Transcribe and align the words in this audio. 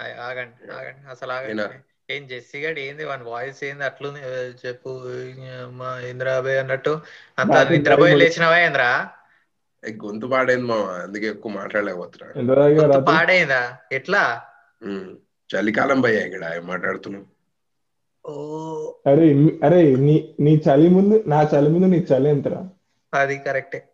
ఆగ- 0.00 0.20
ఆగండి 0.20 0.72
ఆగండి. 0.72 1.10
అసలు 1.10 1.32
ఆగండి. 1.32 2.14
ఏం 2.14 2.26
జెస్సీ 2.26 2.58
గడ్ 2.58 2.78
ఏంది? 2.78 3.04
వాని 3.04 3.24
వాయిస్ 3.24 3.64
ఏంది? 3.64 3.84
అట్లుంది. 3.84 4.18
చెప్పు 4.68 4.88
మా 5.70 6.00
ఇంద్రాబాయ్ 6.10 6.58
అన్నట్టు. 6.58 7.00
అంత 7.38 7.52
నిద్రపోయి 7.52 8.16
లేచినవా 8.16 8.58
ఏంద్రా 8.58 9.08
ఏ 9.88 9.92
గొంతు 9.92 10.26
పాడైంది 10.26 10.64
మా 10.64 10.74
అందుకే 10.74 11.26
ఎక్కువ 11.26 11.52
మాట్లాడలేకపోతున్నా 11.52 12.98
పాడైందా? 12.98 13.76
ఎట్లా. 13.92 14.42
చలికాలం 15.54 16.00
భయ్యా 16.00 16.26
ఇక్కడ 16.26 16.60
మాట్లాడుతున్నాం. 16.62 17.26
ఓ. 18.26 18.92
అరే 19.06 19.34
అరే 19.64 19.94
నీ 19.94 20.34
నీ 20.40 20.54
చలి 20.54 20.88
ముందు 20.88 21.24
నా 21.26 21.42
చలి 21.42 21.68
ముందు 21.68 21.86
నీ 21.86 21.98
చలి 21.98 22.30
ఎంతరా 22.30 22.68
అది 23.14 23.38
కరెక్టే. 23.38 23.88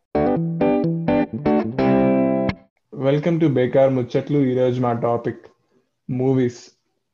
వెల్కమ్ 2.94 3.40
టు 3.40 3.46
బేకార్ 3.46 3.90
ముచ్చట్లు. 3.90 4.38
ఈరోజు 4.38 4.80
మా 4.80 4.92
టాపిక్ 4.92 5.46
మూవీస్ 6.10 6.70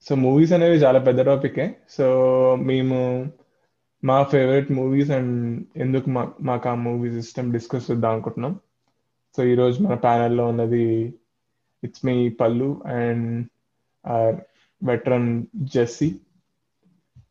సో 0.09 0.15
మూవీస్ 0.15 0.53
అనేవి 0.53 0.77
చాలా 0.77 0.99
పెద్ద 0.99 1.21
టాపికే 1.21 1.77
సో 1.91 2.07
మేము 2.55 3.31
మా 4.05 4.23
ఫేవరెట్ 4.23 4.73
మూవీస్ 4.73 5.11
అండ్ 5.11 5.65
ఎందుకు 5.77 6.11
మా 6.11 6.33
మాకు 6.41 6.69
ఆ 6.69 6.75
మూవీస్ 6.75 7.17
ఇష్టం 7.17 7.53
డిస్కస్ 7.53 7.91
చేద్దాం 7.91 8.13
అనుకుంటున్నాం. 8.13 8.61
సో 9.37 9.45
ఈరోజు 9.45 9.83
మన 9.83 9.95
ప్యానెల్లో 9.95 10.47
ఉన్నది 10.47 11.15
it's 11.85 12.07
me 12.07 12.29
Pallu 12.29 12.83
and 12.87 13.47
our 14.07 14.37
veteran 14.85 15.45
Jessie 15.57 16.21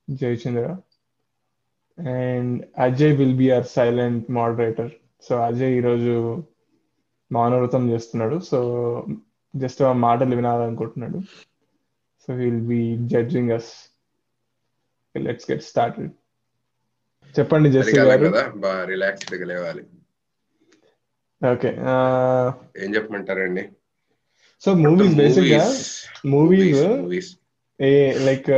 Jayachandra 0.09 0.77
and 2.09 2.65
Ajay 2.77 3.15
will 3.17 3.37
be 3.37 3.51
our 3.51 3.65
silent 3.65 4.31
moderator 4.31 4.91
so 5.27 5.35
Ajay 5.37 5.75
ఈరోజు 5.77 6.43
మౌనవ్రతం 7.31 7.89
చేస్తున్నాడు. 7.89 8.39
సో 8.39 8.59
జస్ట్ 9.55 9.81
ఆ 9.83 9.93
మాటలు 9.93 10.35
వినాలనుకుంటున్నాడు. 10.35 11.48
So 12.29 12.35
will 12.39 12.65
be 12.71 12.81
judging 13.11 13.51
us 13.57 13.69
let's 15.15 15.47
get 15.51 15.63
started 15.69 16.11
చెప్పండి 17.39 17.69
జెస్సీ 17.75 17.95
గారు. 17.99 18.27
బాగా 18.65 18.83
రిలాక్స్డ్గా 18.91 19.45
లేవాలి. 19.51 19.83
ఓకే 21.53 21.69
ఏం 22.83 22.89
చెప్పమంటారండి? 22.95 23.63
సో 24.63 24.69
మూవీస్ 24.83 25.15
బేసిక్గా 25.21 25.63
మూవీస్ 26.33 27.31
ఏ 27.79 27.91
లైక్ 28.27 28.49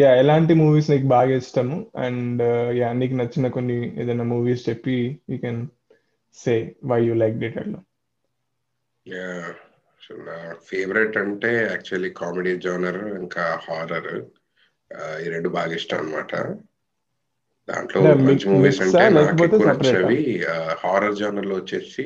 యా 0.00 0.10
ఎలాంటి 0.22 0.54
మూవీస్ 0.62 0.90
నీకు 0.92 1.06
బాగా 1.14 1.34
ఇష్టము? 1.42 1.76
అండ్ 2.04 2.42
యా 2.80 2.88
నీకు 3.00 3.14
నచ్చిన 3.20 3.48
కొన్ని 3.56 3.76
ఏదైనా 4.02 4.26
మూవీస్ 4.32 4.62
చెప్పి 4.68 4.96
you 5.30 5.38
can 5.44 5.60
say 6.44 6.54
why 6.92 7.00
you 7.08 7.14
like 7.24 7.36
it 7.44 7.58
అట్లా. 7.62 7.80
నా 10.10 10.54
ఫేవరెట్ 10.68 11.16
అంటే 11.16 11.62
యాక్చువల్లీ 11.62 12.10
కామెడీ 12.10 12.56
జోనర్ 12.56 13.08
ఇంకా 13.18 13.60
హారర్. 13.64 14.12
ఈ 15.24 15.28
రెండు 15.28 15.48
బాగా 15.48 15.74
ఇష్టం 15.74 15.98
అన్నమాట. 15.98 16.34
దాంట్లో 17.68 18.00
మంచి 18.14 18.48
మూవీస్ 18.48 18.80
అంటే 18.80 19.08
నాకు 19.08 19.44
ఎక్కువ? 19.44 19.68
నచ్చేవి 19.68 20.44
హారర్ 20.78 21.16
జోనర్లో 21.16 21.54
వచ్చేసి 21.54 22.04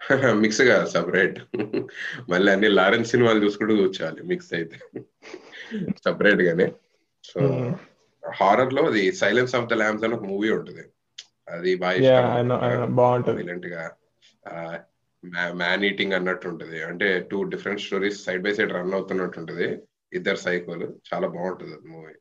మిక్స్గా 0.34 0.84
సపరేట్ 0.84 1.38
మళ్ళీ 2.30 2.52
అన్ని 2.52 2.68
లారెన్స్ 2.68 3.10
సినిమాలు 3.10 3.44
చూసుకుంటూ 3.44 3.76
కూర్చోవాలి 3.76 4.22
మిక్స్ 4.22 4.54
అయితే. 4.54 4.78
సపరేట్ 6.06 6.42
గానే 6.42 6.72
సో 7.24 7.40
Hmm. 7.40 7.74
హారర్లో 8.34 8.82
అది 8.82 9.12
సైలెన్స్ 9.12 9.54
ఆఫ్ 9.54 9.66
ద 9.66 9.72
ల్యాంబ్స్ 9.72 10.04
అని 10.04 10.14
ఒక 10.14 10.22
మూవీ 10.22 10.50
ఉంటుంది. 10.50 10.82
అది 11.48 11.76
బాగా 11.76 11.92
ఇష్టం. 11.92 12.94
బాగుంటది. 12.94 13.70
గా. 13.70 13.84
మ్యాన్ 15.26 15.84
ఈటింగ్ 15.84 16.12
అన్నట్టు 16.12 16.48
ఉంటుంది 16.48 16.82
అంటే 16.82 17.28
two 17.30 17.42
different 17.42 17.80
stories 17.80 18.24
side 18.24 18.42
by 18.42 18.54
side 18.54 18.72
run 18.72 18.92
అవుతున్నట్టు 18.92 19.38
ఉంటుంది 19.38 19.78
ఇద్దరు 20.12 20.36
సైకోలు. 20.36 20.96
చాలా 21.14 21.28
బాగుంటది 21.28 21.72
అది 21.72 21.88
మూవీ. 21.88 22.12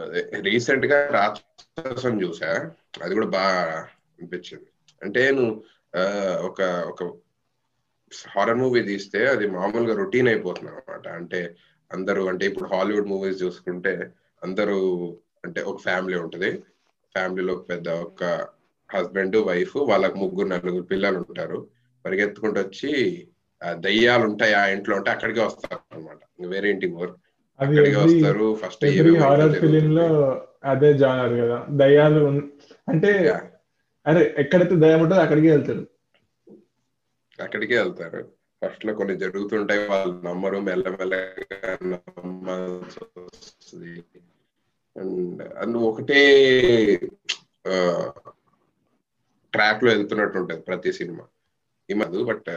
అదే 0.00 0.30
రీసెంట్గా 0.40 1.08
రాక్షసం 1.08 2.22
చూసా. 2.22 2.70
అది 3.02 3.14
కూడా 3.14 3.26
బాగా 3.26 3.88
అనిపించింది. 4.18 4.66
అంటే 5.02 5.30
నువ్వు 5.30 5.64
ఒక 6.46 6.62
ఒక 6.62 7.02
హారర్ 8.28 8.56
మూవీ 8.56 8.82
తీస్తే 8.82 9.26
అది 9.26 9.46
మామూలుగా 9.46 9.96
రొటీన్ 9.96 10.28
అయిపోతుంది 10.28 10.70
అనమాట 10.70 11.08
అంటే 11.08 11.56
అందరూ 11.92 12.26
అంటే 12.26 12.46
ఇప్పుడు 12.46 12.68
హాలీవుడ్ 12.68 13.08
మూవీస్ 13.08 13.42
చూసుకుంటే 13.42 14.10
అందరూ 14.42 14.78
అంటే 15.44 15.62
ఒక 15.62 15.80
ఫ్యామిలీ 15.80 16.18
ఉంటది. 16.18 16.58
ఫ్యామిలీలో 17.12 17.54
పెద్ద 17.54 17.88
ఒక 17.88 18.24
హస్బెండ్ 18.94 19.36
వైఫ్ 19.36 19.76
వాళ్ళకి 19.76 20.14
ముగ్గురు 20.14 20.48
నలుగురు 20.48 20.82
పిల్లలు 20.82 21.18
ఉంటారు 21.18 21.81
పరిగెత్తుకుంటూ 22.06 22.60
వచ్చి 22.60 22.90
ఆ 23.62 23.72
దయ్యాలు 23.72 24.24
ఉంటాయి 24.24 24.54
ఆ 24.54 24.66
ఇంట్లో 24.66 24.96
ఉంటే 24.96 25.10
అక్కడికే 25.10 25.40
వస్తారు 25.40 25.80
అనమాట 25.92 26.48
వేరే 26.48 26.70
ఇంటికి 26.70 26.92
పోరు. 26.92 27.14
అక్కడికే 27.60 27.96
వస్తారు. 27.96 28.54
ఫస్ట్ 28.54 28.84
హారర్ 29.18 29.54
ఫిలిం 29.60 29.94
లో 29.94 30.06
అదే 30.64 30.98
జానర్ 30.98 31.34
కదా. 31.40 31.66
దయ్యాలు 31.70 32.22
అంటే 32.88 33.10
అరే 34.06 34.34
ఎక్కడైతే 34.38 34.74
దయ్యం 34.74 35.00
ఉంటుందో 35.00 35.20
అక్కడికి 35.20 35.50
వెళ్తారు 35.50 35.86
అక్కడికే 37.42 37.76
వెళ్తారు. 37.82 38.28
ఫస్ట్లో 38.62 38.94
కొన్ని 38.94 39.14
జరుగుతుంటాయి 39.18 39.88
వాళ్ళు 39.88 40.28
నమ్మరు 40.28 40.58
మెల్లమెల్లగా 40.58 41.76
నమ్మాల్సి 41.82 43.00
వస్తుంది. 43.20 44.02
అండ్ 44.96 45.42
అందు 45.58 45.78
ఒకటే 45.78 46.20
ట్రాక్లో 49.52 49.92
వెళ్తున్నట్టు 49.92 50.38
ఉంటది 50.38 50.60
ప్రతి 50.60 50.92
సినిమా. 50.92 51.24
మధు 51.88 52.24
బట్ 52.24 52.50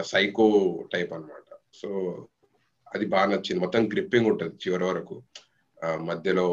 సైకో 0.00 0.46
టైప్ 0.92 1.12
అన్నమాట. 1.12 1.48
సో 1.72 1.88
అది 2.86 3.06
బాగా 3.06 3.26
నచ్చింది. 3.26 3.58
మొత్తం 3.58 3.88
గ్రిప్పింగ్ 3.88 4.26
ఉంటది 4.26 4.54
చివరి 4.54 4.84
వరకు. 4.84 5.14
మధ్యలో 6.00 6.46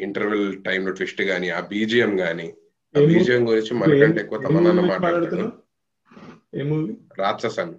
ఇంటర్వెల్ 0.00 0.62
టైంలో 0.64 0.92
ట్విస్ట్ 0.92 1.22
గానీ 1.22 1.48
ఆ 1.48 1.60
బీజిఎం 1.60 2.20
గానీ 2.20 2.48
ఆ? 2.94 3.00
బీజిఎం 3.00 3.48
గురించి 3.48 3.74
మనకంటే 3.74 4.20
ఎక్కువ 4.20 4.38
తమన్నా 4.38 4.72
మూవీ 6.64 6.94
రాక్షసన్. 7.18 7.74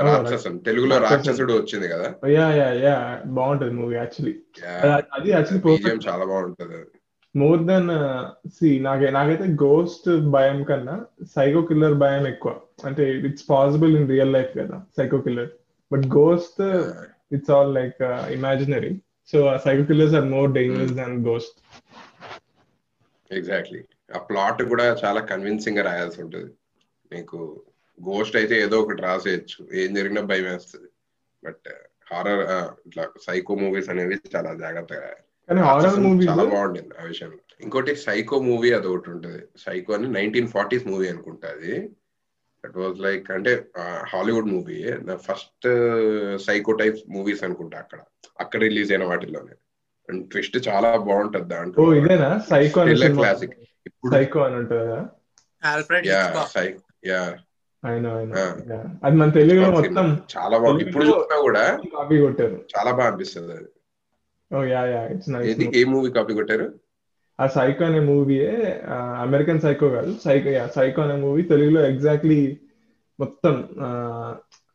రాక్షసన్. 0.00 0.64
తెలుగులో 0.64 0.98
రాక్షసుడు 0.98 1.52
వచ్చింది 1.52 1.88
కదా? 1.88 2.08
Yeah 2.28 2.46
yeah 2.54 2.72
yeah. 2.84 2.96
బాగుంటది 3.26 3.70
మూవీ 3.70 3.94
యాక్చువల్లీ 3.96 4.34
అది 5.12 5.30
యాక్చువల్లీ 5.30 5.98
చాలా 6.08 6.24
బాగుంటది 6.24 6.80
మోర్ 7.34 7.60
దెన్ 7.70 7.90
సి 8.56 8.68
నాకే 8.86 9.08
నాకైతే 9.16 9.46
గోస్ట్ 9.64 10.08
భయం 10.36 10.58
కన్నా 10.70 10.96
సైకో 11.34 11.60
కిల్లర్ 11.68 11.96
భయం 12.04 12.24
ఎక్కువ. 12.32 12.52
అంటే 12.88 13.04
it's 13.28 13.46
possible 13.50 13.92
in 14.00 14.10
real 14.14 14.34
life 14.36 14.52
కదా 14.60 14.78
psycho 14.96 15.18
killer 15.26 15.52
but 15.90 16.06
ghost 16.18 16.60
it's 17.36 17.52
all 17.56 17.72
like 17.78 18.00
imaginary 18.36 18.92
so 19.32 19.40
psycho 19.64 19.84
killers 19.90 20.16
are 20.20 20.28
more 20.36 20.50
dangerous 20.58 20.94
than 21.00 21.16
ghost 21.30 21.58
exactly 23.30 23.82
ఆ 24.16 24.20
ప్లాట్ 24.28 24.62
కూడా 24.70 24.86
చాలా 25.02 25.20
కన్విన్సింగ్గా 25.30 25.82
రాయాల్సి 25.88 26.18
ఉంటుంది. 26.24 26.50
నీకు 27.14 27.38
గోస్ట్ 27.98 28.36
అయితే 28.40 28.54
ఏదో 28.64 28.76
ఒకటి 28.82 29.02
రాసేయచ్చు. 29.08 29.60
ఏం 29.80 29.90
జరిగినా 29.98 30.22
భయం 30.30 30.46
వేస్తుంది 30.52 30.90
బట్ 31.42 31.68
హారర్ 32.10 32.42
ఇట్లా 32.86 33.04
సైకో 33.26 33.54
మూవీస్ 33.62 33.90
అనేవి 33.92 34.16
చాలా 34.34 34.50
జాగ్రత్తగా 34.62 35.00
రాయాలి. 35.04 35.26
కానీ 35.50 35.60
హారర్ 35.60 36.00
మూవీస్ 36.00 36.30
చాలా 36.30 36.44
బాగుండింది 36.44 36.94
ఆ 37.00 37.04
విషయంలో 37.04 37.36
ఇంకోటి 37.60 37.96
సైకో 37.96 38.40
మూవీ 38.40 38.72
అది 38.72 38.86
ఒకటి 38.86 39.10
ఉంటుంది 39.10 39.42
సైకో 39.58 39.92
అని 39.92 40.08
నైన్టీన్ 40.08 40.48
ఫార్టీస్ 40.48 40.86
మూవీ 40.86 41.08
అనుకుంటా 41.08 41.48
అది. 41.48 41.90
దట్ 42.64 42.76
వాజ్ 42.76 43.00
లైక్ 43.00 43.30
అంటే 43.30 43.66
Hollywood 44.06 44.46
movie 44.46 44.92
first 45.14 45.66
psycho 46.46 46.72
type 46.72 46.96
movies 47.08 47.44
అనుకుంటా 47.44 47.78
అక్కడ. 47.78 47.98
అక్కడ 48.40 48.60
రిలీజ్ 48.60 48.92
అయిన 48.92 49.04
వాటిలోనే 49.04 49.54
అండ్ 50.08 50.30
ట్విస్ట్ 50.30 50.68
చాలా 50.68 50.96
బాగుంటది 50.96 51.44
ఓ 51.44 51.46
దాంట్లో 51.46 51.94
ఇదేనా? 51.94 52.38
Psycho 52.38 52.80
classic. 52.82 53.50
ఇప్పుడు 53.86 54.14
సైకో 54.14 54.40
అని 54.40 54.56
ఉంటుంది? 54.56 55.10
యా. 57.08 57.22
అది 59.04 59.16
మన 59.16 59.30
తెలుగులో 59.30 59.70
మొత్తం 59.70 60.20
చాలా 60.38 60.58
బాగుంది. 60.58 60.84
ఇప్పుడు 60.84 61.04
చూసినా 61.04 61.40
కూడా 61.40 61.80
కాపీ 61.96 62.20
కొట్టారు. 62.20 62.64
చాలా 62.78 62.90
బాగా 62.90 63.08
అనిపిస్తుంది 63.08 63.52
అది. 63.52 63.68
Oh 64.50 64.60
yeah 64.72 64.82
yeah 64.92 65.00
it's 65.14 65.30
nice 65.34 65.52
ఏది 65.52 65.66
ఏ 65.78 65.82
మూవీ 65.92 66.08
కాపీ 66.16 66.32
కొట్టారు? 66.38 66.66
ఆ 67.38 67.44
సైకో 67.54 67.82
అనే 67.84 68.00
మూవీయే 68.08 68.50
అమెరికన్ 69.24 69.62
సైకో 69.64 69.86
కాదు. 69.94 70.10
సైకో 70.24 70.50
యా 70.56 70.64
సైకో 70.76 71.00
అనే 71.02 71.16
మూవీ 71.24 71.42
తెలుగులో 71.52 71.82
ఎగ్జాక్ట్లీ 71.92 72.40
మొత్తం 73.18 73.54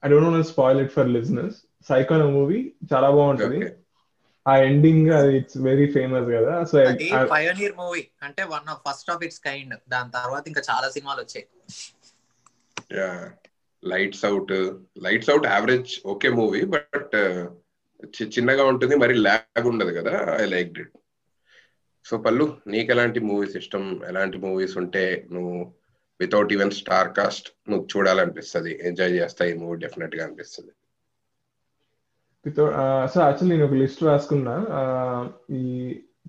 I 0.04 0.10
don't 0.12 0.28
know 0.30 0.44
spoil 0.54 0.80
it 0.84 0.94
for 0.98 1.10
listeners 1.16 1.58
psycho 1.88 2.14
అనే 2.18 2.28
మూవీ 2.38 2.60
చాలా 2.92 3.10
బాగుంటది. 3.18 3.60
ఆ 4.46 4.54
ఎండింగ్ 4.68 5.08
అది 5.18 5.32
ఇట్స్ 5.40 5.58
వెరీ 5.68 5.88
ఫేమస్ 5.96 6.28
కదా. 6.36 6.54
సో 6.66 6.76
పయోనీర్ 7.32 7.76
మూవీ 7.80 8.04
అంటే 8.28 8.44
one 8.54 8.68
of 8.74 8.82
first 8.88 9.12
of 9.14 9.24
its 9.28 9.42
kind 9.48 9.76
దాని 9.94 10.12
తర్వాత 10.18 10.44
ఇంకా 10.52 10.64
చాలా 10.70 10.90
సినిమాలు 10.96 11.22
వచ్చాయి. 11.24 11.46
Lights 13.84 14.24
out 14.26 14.54
lights 15.06 15.30
out 15.30 15.48
average 15.54 15.92
okay 16.14 16.30
movie 16.40 16.62
but 16.76 17.16
చిన్నగా 18.22 18.64
ఉంటుంది 18.66 18.96
మరి 18.96 19.14
ల్యాగ్ 19.26 19.68
ఉండదు 19.68 19.92
కదా 20.00 20.14
I 20.42 20.46
like 20.46 20.72
it 20.74 20.94
so 22.06 22.18
Pallu 22.18 22.46
నీకు 22.68 22.90
ఎలాంటి 22.92 23.20
మూవీస్ 23.20 23.56
ఇష్టం? 23.58 23.84
ఎలాంటి 24.08 24.38
మూవీస్ 24.38 24.78
ఉంటే 24.78 25.04
నువ్వు 25.32 25.56
వితౌట్ 26.20 26.54
ఈవెన్ 26.54 26.72
స్టార్ 26.72 27.10
కాస్ట్ 27.18 27.48
నువ్వు 27.70 27.86
చూడాలనిపిస్తుంది? 27.94 28.72
ఎంజాయ్ 28.88 29.14
చేస్తా 29.20 29.46
ఈ 29.46 29.54
మూవీ 29.54 29.78
డెఫినెట్గా 29.78 30.26
అనిపిస్తుంది 30.26 30.74
సో 32.56 32.64
యాక్చువల్ 33.22 33.50
నేను 33.50 33.64
ఒక 33.66 33.76
లిస్ట్ 33.82 34.02
రాసుకున్నా 34.04 34.56
ఈ 35.52 35.64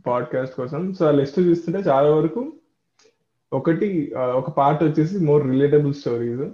పాడ్కాస్ట్ 0.06 0.54
కోసం. 0.54 0.82
సో 0.94 1.02
ఆ 1.06 1.10
లిస్ట్ 1.10 1.40
చూస్తుంటే 1.40 1.80
చాలా 1.88 2.08
వరకు 2.10 2.42
ఒకటి 3.52 3.88
ఒక 4.40 4.50
పార్ట్ 4.50 4.82
వచ్చేసి 4.84 5.18
మోర్ 5.18 5.42
రిలేటబుల్ 5.50 5.94
స్టోరీస్. 5.94 6.46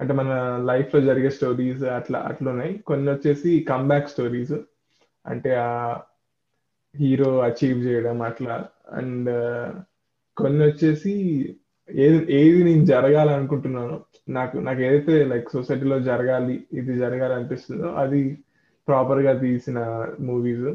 అంటే 0.00 0.12
మన 0.12 0.56
లైఫ్లో 0.64 1.00
జరిగే 1.00 1.30
స్టోరీస్ 1.30 1.82
అట్లా 1.82 2.18
అట్లా 2.18 2.50
ఉన్నాయి 2.50 2.78
కొన్ని 2.78 3.10
వచ్చేసి 3.10 3.66
కమ్బ్యాక్ 3.68 4.08
స్టోరీస్ 4.08 4.52
అంటే 5.26 5.54
ఆ 5.54 6.00
హీరో 6.96 7.38
అచీవ్ 7.38 7.78
చేయడం 7.78 8.22
అట్లా. 8.22 8.68
అండ్ 8.92 9.30
కొన్ని 10.36 10.64
వచ్చేసి 10.64 11.12
ఏది 11.90 12.34
ఏది 12.34 12.64
నేను 12.64 12.84
జరగాలనుకుంటున్నాను 12.84 14.00
నాకు 14.28 14.58
నాకు 14.58 14.80
ఏదైతే 14.80 15.24
లైక్ 15.24 15.48
సొసైటీలో 15.50 16.00
జరగాలి 16.00 16.66
ఇది 16.72 16.96
జరగాలి 16.98 17.34
అనిపిస్తుందో 17.34 17.88
అది 17.88 18.38
ప్రాపర్గా 18.88 19.32
తీసిన 19.38 19.78
మూవీస్ 20.20 20.68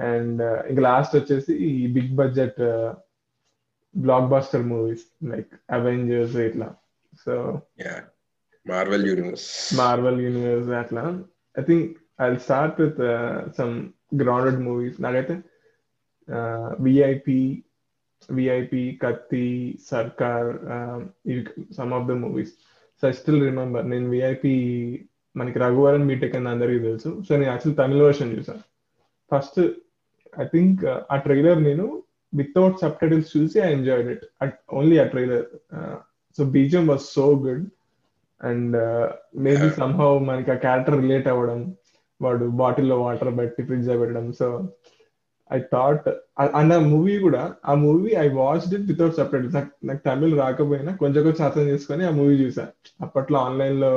అండ్ 0.00 0.42
ఇంకా 0.42 0.82
లాస్ట్ 0.82 1.16
వచ్చేసి 1.16 1.54
ఈ 1.54 1.86
big 1.92 2.16
budget 2.16 2.60
blockbuster 4.24 4.62
movies 4.62 5.06
like 5.24 5.52
Avengers 5.70 6.36
ఇట్లా. 6.36 6.74
So 7.26 7.60
Marvel 8.70 9.06
universe 9.10 9.48
Marvel 9.80 10.20
universe 10.26 10.70
అట్లా. 10.82 11.04
I 11.60 11.62
think 11.68 11.90
I 12.24 12.26
start 12.46 12.76
with 12.82 13.00
some 13.58 13.74
grounded 14.22 14.60
movies 14.68 14.98
నాకైతే 15.04 15.36
VIP 16.86 17.40
VIP 18.36 18.84
Kaththi 19.02 19.48
Sarkar 19.90 20.48
some 21.78 21.92
of 21.98 22.08
the 22.10 22.14
movies 22.24 22.54
so 23.02 23.04
I 23.08 23.12
still 23.20 23.44
remember 23.48 23.86
నేను 23.90 24.06
VIP 24.14 24.54
మనకి 25.36 25.58
Raghuvaran 25.64 26.08
BTech 26.10 26.36
అని 26.36 26.48
అందరికీ 26.48 26.80
తెలుసు. 26.86 27.10
So 27.26 27.30
నేను 27.36 27.50
actual 27.50 27.78
తమిళ 27.80 28.02
version 28.02 28.34
చూసాను. 28.36 28.62
ఫస్ట్ 29.30 29.60
ఐ 30.42 30.46
థింక్ 30.54 30.82
ఆ 31.12 31.16
ట్రైలర్ 31.26 31.60
నేను 31.62 31.86
వితౌట్ 32.32 32.80
సబ్ 32.82 32.98
టైటిల్స్ 33.02 33.30
చూసి 33.36 33.58
ఐ 33.66 33.68
ఎంజాయ్డ్ 33.72 34.08
ఇట్ 34.14 34.24
ఓన్లీ 34.78 34.96
ఆ 35.04 35.06
trailer 35.12 35.44
so 36.38 36.44
BGM 36.56 36.84
was 36.86 37.04
so 37.16 37.26
good 37.44 37.64
and 38.44 38.76
maybe 39.36 39.62
Yeah. 39.62 39.74
Somehow 39.74 40.18
మనకి 40.18 40.50
ఆ 40.50 40.54
క్యారెక్టర్ 40.54 41.00
రిలేట్ 41.00 41.28
అవ్వడం 41.28 41.74
వాడు 42.22 42.44
బాటిల్లో 42.44 43.00
వాటర్ 43.02 43.38
పెట్టి 43.38 43.62
ఫ్రిడ్జ్ 43.62 43.88
పెట్టడం. 43.88 44.32
సో 44.32 44.68
ఐ 45.52 45.58
థాట్ 45.58 46.08
అండ్ 46.54 46.72
ఆ 46.74 46.78
మూవీ 46.78 47.18
కూడా 47.18 47.54
ఆ 47.64 47.74
movie 47.74 48.14
I 48.14 48.28
watch 48.28 48.74
it 48.74 48.86
without 48.86 49.16
titles 49.16 49.56
నాకు 49.56 50.00
తమిళ్ 50.06 50.38
రాకపోయినా 50.38 50.96
కొంచెం 50.96 51.22
కొంచెం 51.24 51.46
అర్థం 51.46 51.62
చేసుకొని 51.62 52.04
ఆ 52.04 52.10
మూవీ 52.10 52.44
చూసా. 52.44 52.66
అప్పట్లో 53.00 53.38
ఆన్లైన్లో 53.38 53.92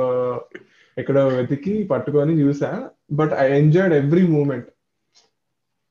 ఎక్కడో 0.98 1.28
వెతికి 1.28 1.84
పట్టుకొని 1.84 2.42
చూసా. 2.42 2.90
But 3.12 3.32
I 3.32 3.48
enjoyed 3.58 3.94
every 3.94 4.26
moment 4.26 4.68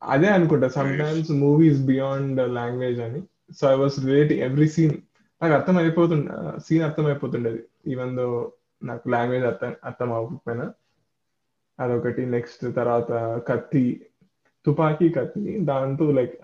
అదే 0.04 0.28
అనుకుంటా 0.28 0.68
some 0.68 0.98
times 0.98 1.32
movies 1.32 1.80
beyond 1.80 2.54
language 2.54 3.00
అని. 3.00 3.24
So 3.62 3.72
I 3.72 3.76
was 3.76 4.06
relating 4.06 4.42
every 4.42 4.68
scene 4.68 4.98
నాకు 5.42 5.54
అర్థం 5.58 5.76
అయిపోతుండే 5.82 6.34
సీన్ 6.66 6.84
అర్థం 6.88 7.06
అయిపోతుండేది 7.06 7.62
ఈవెన్ 7.92 8.14
దో 8.18 8.28
నాకు 8.82 9.06
లాంగ్వేజ్ 9.14 9.46
అర్థం 9.52 9.72
అర్థం 9.90 10.10
అవ్వకపోయినా 10.18 10.66
అదొకటి. 11.80 12.24
నెక్స్ట్ 12.36 12.64
తర్వాత 12.80 13.12
కత్తి 13.50 13.84
తుపాకీ 14.66 15.08
కత్తి. 15.18 15.44
దాంతో 15.70 16.06
లైక్ 16.18 16.36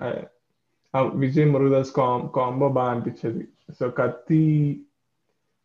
విజయ్ 1.23 1.47
మురుగదాస్ 1.53 1.91
కాం 1.99 2.21
కాంబో 2.35 2.67
బాగా 2.77 2.91
అనిపించేది. 2.91 3.43
So 3.79 3.85
Kaththi 3.99 4.41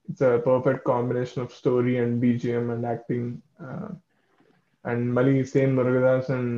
it's 0.09 0.25
perfect 0.49 0.85
combination 0.87 1.43
of 1.45 1.55
story 1.61 1.95
and 2.03 2.17
BGM 2.21 2.65
and 2.75 2.87
acting 2.87 3.29
and 4.85 5.07
మళ్ళీ 5.17 5.35
సేమ్ 5.55 5.73
మురుగదాస్ 5.77 6.31
అండ్ 6.39 6.55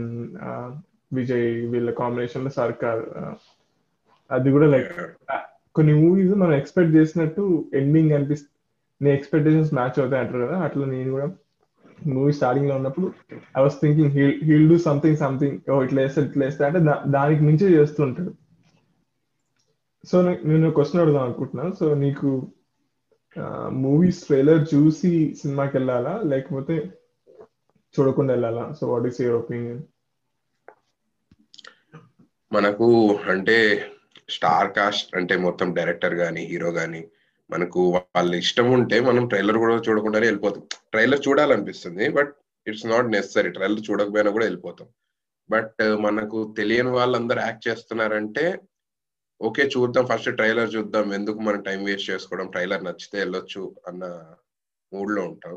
విజయ్ 1.13 1.49
వీళ్ళ 1.73 1.91
కాంబినేషన్లో 2.03 2.53
సర్కార్ 2.61 3.03
అది 4.31 4.51
కూడా 4.51 4.67
లైక్ 4.67 4.93
కొన్ని 5.77 5.93
మూవీస్ 6.03 6.35
మనం 6.43 6.55
ఎక్స్పెక్ట్ 6.61 6.97
చేసినట్టు 6.97 7.43
ఎండింగ్ 7.81 8.13
అనిపిస్తుంది 8.17 8.51
నీ 9.01 9.09
ఎక్స్పెక్టేషన్స్ 9.19 9.73
మ్యాచ్ 9.79 9.99
అవుతాయి 10.01 10.23
అంటారు 10.23 10.43
కదా 10.45 10.57
అట్లా 10.67 10.85
నేను 10.93 11.11
కూడా 11.17 11.29
మూవీ 12.15 12.33
స్టార్టింగ్లో 12.39 12.75
ఉన్నప్పుడు 12.81 13.09
I 13.59 13.63
was 13.65 13.77
thinking 13.83 14.13
he'll 14.49 14.69
do 14.73 14.77
something 14.89 15.21
something 15.25 15.59
oh 15.73 15.77
ఇట్లా 15.87 16.01
వేస్తే 16.05 16.23
ఇట్లా 16.29 16.45
వేస్తే 16.47 16.65
అంటే 16.69 16.81
దానికి 17.17 17.43
మించి 17.49 17.75
చేస్తుంటాడు. 17.77 18.33
సో 20.05 20.17
నేను 20.51 20.71
క్వశ్చన్ 20.77 21.03
అడుగుదాం 21.03 21.25
అనుకుంటున్నాను 21.27 21.73
సో 21.81 21.87
నీకు 22.05 22.31
మూవీస్ 23.85 24.21
ట్రైలర్ 24.27 24.63
చూసి 24.73 25.13
సినిమాకి 25.41 25.75
వెళ్ళాలా? 25.77 26.15
లేకపోతే 26.31 26.77
చూడకుండా 27.95 28.33
వెళ్ళాలా? 28.35 28.65
So 28.79 28.83
what 28.93 29.07
is 29.11 29.21
your 29.23 29.39
opinion 29.43 29.83
మనకు 32.53 32.89
అంటే 33.33 33.57
స్టార్ 34.37 34.71
కాస్ట్ 34.79 35.11
అంటే 35.21 35.35
మొత్తం 35.47 35.69
డైరెక్టర్ 35.79 36.17
కానీ 36.23 36.43
హీరో 36.53 36.71
కానీ 36.81 37.03
మనకు 37.51 37.81
వాళ్ళ 37.95 38.33
ఇష్టం 38.43 38.69
ఉంటే 38.79 38.99
మనం 39.09 39.25
ట్రైలర్ 39.33 39.59
కూడా 39.63 39.75
చూడకుండానే 39.87 40.27
వెళ్ళిపోతాం. 40.29 40.63
ట్రైలర్ 40.93 41.25
చూడాలనిపిస్తుంది 41.29 42.05
but 42.19 42.31
it's 42.67 42.87
not 42.93 43.09
necessary 43.15 43.51
trailer 43.57 43.87
చూడకపోయినా 43.89 44.31
కూడా 44.37 44.47
వెళ్ళిపోతాం. 44.49 44.89
బట్ 45.51 45.81
మనకు 46.07 46.39
తెలియని 46.59 46.93
వాళ్ళందరూ 46.99 47.41
యాక్ట్ 47.47 47.67
చేస్తున్నారంటే 47.69 48.45
ఓకే 49.41 49.63
చూద్దాం 49.75 50.05
ఫస్ట్ 50.11 50.31
ట్రైలర్ 50.39 50.71
చూద్దాం 50.77 51.07
ఎందుకు 51.19 51.39
మనం 51.47 51.61
టైం 51.69 51.81
వేస్ట్ 51.89 52.11
చేసుకోవడం 52.11 52.49
ట్రైలర్ 52.55 52.87
నచ్చితే 52.89 53.17
వెళ్ళొచ్చు 53.23 53.63
అన్న 53.89 54.05
మూడ్లో 54.93 55.23
ఉంటాం. 55.31 55.55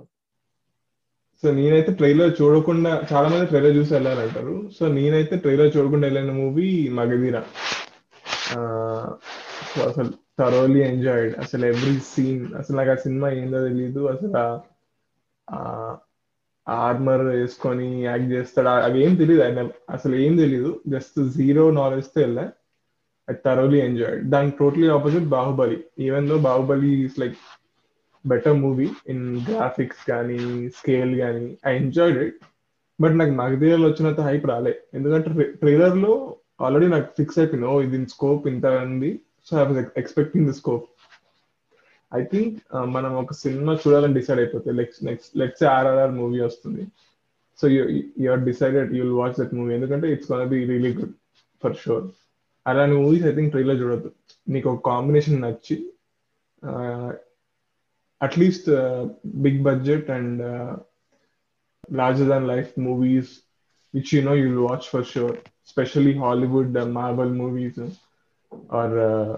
సో 1.43 1.47
నేనైతే 1.59 1.91
ట్రైలర్ 1.99 2.31
చూడకుండా 2.41 2.91
చాలా 3.11 3.27
మంది 3.31 3.49
ట్రైలర్ 3.51 3.77
చూసి 3.79 3.91
వెళ్ళాలంటారు. 3.95 4.55
సో 4.77 4.83
నేనైతే 4.97 5.35
ట్రైలర్ 5.45 5.73
చూడకుండా 5.77 6.05
వెళ్ళిన 6.07 6.33
మూవీ 6.41 6.69
మగధీరా. 6.99 7.41
అసలు 9.89 10.09
థరోలీ 10.39 10.81
ఎంజాయిడ్ 10.81 11.33
అసలు 11.35 11.65
ఎవ్రీ 11.65 11.95
సీన్ 12.09 12.45
అసలు 12.53 12.75
నాకు 12.77 12.91
ఆ 12.91 12.97
సినిమా 13.05 13.27
ఏందో 13.39 13.59
తెలియదు 13.67 14.01
అసలు 14.13 14.31
ఆర్మర్ 16.67 17.23
వేసుకొని 17.31 17.87
యాక్ట్ 18.03 18.29
చేస్తాడు 18.31 18.69
అవి 18.85 18.99
ఏం 19.05 19.15
తెలియదు 19.15 19.43
ఆయన 19.43 19.63
అసలు 19.89 20.15
ఏం 20.15 20.37
తెలియదు 20.37 20.71
జస్ట్ 20.87 21.19
జీరో 21.37 21.71
నాలెడ్జ్తో 21.71 22.21
వెళ్ళా. 22.21 22.45
ఐ 23.27 23.33
థరోలీ 23.45 23.79
ఎంజాయిడ్ 23.79 24.23
దానికి 24.29 24.55
totally 24.57 24.87
opposite 24.87 25.27
Baahubali. 25.35 25.77
Even 25.99 26.27
though 26.29 26.37
Baahubali 26.37 26.91
is 27.05 27.19
like 27.19 27.37
better 28.25 28.57
movie 28.61 28.87
in 29.07 29.23
graphics 29.49 30.03
కానీ 30.09 30.39
స్కేల్ 30.77 31.13
కానీ 31.19 31.45
ఐ 31.67 31.73
ఎంజాయ్డ్ 31.75 32.19
ఇట్ 32.27 32.39
బట్ 32.99 33.15
నాకు 33.19 33.33
మగధీరలో 33.41 33.87
వచ్చినంత 33.89 34.21
హైప్ 34.21 34.45
రాలే. 34.51 34.73
ఎందుకంటే 34.93 35.29
ట్రైలర్లో 35.61 36.13
ఆల్రెడీ 36.59 36.87
నాకు 36.95 37.07
ఫిక్స్ 37.19 37.37
అయిపోయింది. 37.39 37.67
ఓ 37.71 37.73
ఇది 37.85 37.97
స్కోప్ 38.15 38.43
ఇంత 38.51 38.65
ఉంది. 38.87 39.11
So 39.47 39.53
I 39.61 39.63
was 39.69 39.79
expecting 40.01 40.47
the 40.49 40.55
scope 40.59 40.85
I 42.11 42.21
think 42.31 42.57
మనం 42.95 43.11
ఒక 43.21 43.33
సినిమా 43.43 43.73
చూడాలని 43.83 44.15
డిసైడ్ 44.19 44.39
అయిపోతే 44.43 44.69
next 44.79 45.01
next 45.07 45.31
let's 45.41 45.63
RRR 45.77 46.13
movie 46.19 46.39
వస్తుంది. 46.47 46.83
So 47.59 47.65
you 48.21 48.27
are 48.33 48.43
decided 48.49 48.89
you 48.95 49.01
will 49.05 49.17
watch 49.21 49.35
that 49.41 49.53
movie 49.59 49.73
ఎందుకంటే 49.77 50.07
it's 50.13 50.29
gonna 50.31 50.49
be 50.53 50.59
really 50.71 50.93
good 50.99 51.15
for 51.63 51.75
sure 51.83 52.05
అలాంటి 52.65 52.95
movies 53.03 53.25
I 53.31 53.33
think 53.37 53.51
trailer 53.55 53.79
చూడద్దు. 53.83 54.11
నీకు 54.53 54.67
ఒక 54.73 54.81
కాంబినేషన్ 54.91 55.41
నచ్చి 55.45 55.77
at least 58.21 58.69
big 59.45 59.61
budget 59.69 60.07
and 60.17 60.41
larger 61.99 62.29
than 62.33 62.47
life 62.53 62.71
movies 62.87 63.33
which 63.95 64.09
you 64.15 64.21
know 64.27 64.35
you'll 64.39 64.63
watch 64.69 64.85
for 64.93 65.03
sure 65.13 65.35
especially 65.67 66.13
hollywood 66.23 66.71
uh, 66.81 66.87
marvel 66.99 67.29
movies 67.41 67.75
or 68.79 68.87
uh, 69.09 69.33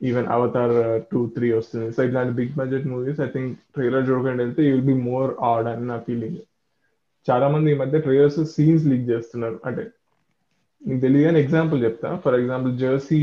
even 0.00 0.24
avatar 0.34 0.68
uh, 0.82 0.98
2 1.10 1.22
3 1.36 1.48
వస్తుంది. 1.58 1.88
So 1.94 2.00
ఇట్లాంటి 2.06 2.32
big 2.40 2.54
budget 2.60 2.86
movies 2.92 3.20
I 3.26 3.28
think 3.34 3.52
trailer 3.76 4.04
చూడకుండా 4.08 4.42
వెళ్తే 4.44 4.62
you 4.66 4.70
will 4.74 4.88
be 4.92 4.96
more 5.10 5.30
awed 5.50 5.68
అని 5.72 5.84
నా 5.92 5.96
feeling 6.06 6.38
చాలా 7.28 7.46
మంది 7.54 7.68
ఈ 7.74 7.78
మధ్య 7.82 7.96
ట్రైలర్స్ 8.06 8.38
సీన్స్ 8.54 8.84
లీక్ 8.90 9.04
చేస్తున్నారు. 9.12 9.58
అంటే 9.68 9.84
నీకు 10.82 11.00
తెలియదు 11.06 11.26
కానీ 11.28 11.40
ఎగ్జాంపుల్ 11.44 11.80
చెప్తా. 11.86 12.10
ఫర్ 12.24 12.36
ఎగ్జాంపుల్ 12.40 12.72
జెర్సీ 12.82 13.18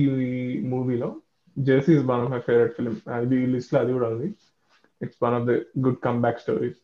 మూవీలో 0.73 1.09
Jersey 1.57 1.91
is 1.97 2.05
one 2.11 2.21
of 2.25 2.31
my 2.35 2.41
favourite 2.49 2.75
film 2.77 2.97
అది 3.17 3.39
లిస్ట్లో 3.55 3.79
అది 3.83 3.91
కూడా 3.97 4.09
ఉంది. 4.15 4.29
It's 5.03 5.19
one 5.25 5.35
of 5.39 5.47
the 5.49 5.55
good 5.85 5.99
comeback 6.25 6.41
stories 6.45 6.79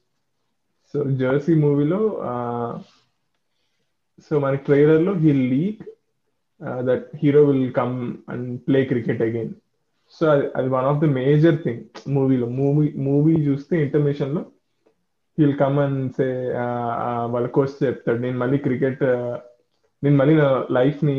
so 0.93 1.03
Jersey 1.21 1.55
మూవీలో 1.65 2.01
సో 4.27 4.39
మన 4.39 4.55
ట్రైలర్లో 4.67 5.13
he 5.23 5.31
leak 5.53 5.83
that 6.89 7.05
hero 7.21 7.41
will 7.49 7.69
come 7.79 7.95
and 8.33 8.49
play 8.67 8.81
cricket 8.91 9.23
again 9.27 9.53
so 10.15 10.23
అది 10.33 10.45
అది 10.59 10.69
one 10.77 10.87
of 10.89 10.99
the 11.03 11.07
major 11.19 11.57
thing 11.63 11.83
మూవీలో 12.15 12.47
మూవీ 12.59 12.87
మూవీ 13.07 13.35
చూస్తే 13.47 13.75
ఇంటర్మేషన్లో 13.85 14.43
హీల్ 15.37 15.57
కమ్ 15.63 15.77
అండ్ 15.85 16.03
సే 16.17 16.27
వాళ్ళ 17.33 17.47
coach 17.57 17.73
చెప్తాడు 17.85 18.19
నేను 18.25 18.37
మళ్ళీ 18.43 18.59
క్రికెట్ 18.67 19.03
uh, 19.13 19.33
నేను 20.03 20.17
మళ్ళీ 20.19 20.33
నా 20.41 20.47
లైఫ్ని 20.77 21.17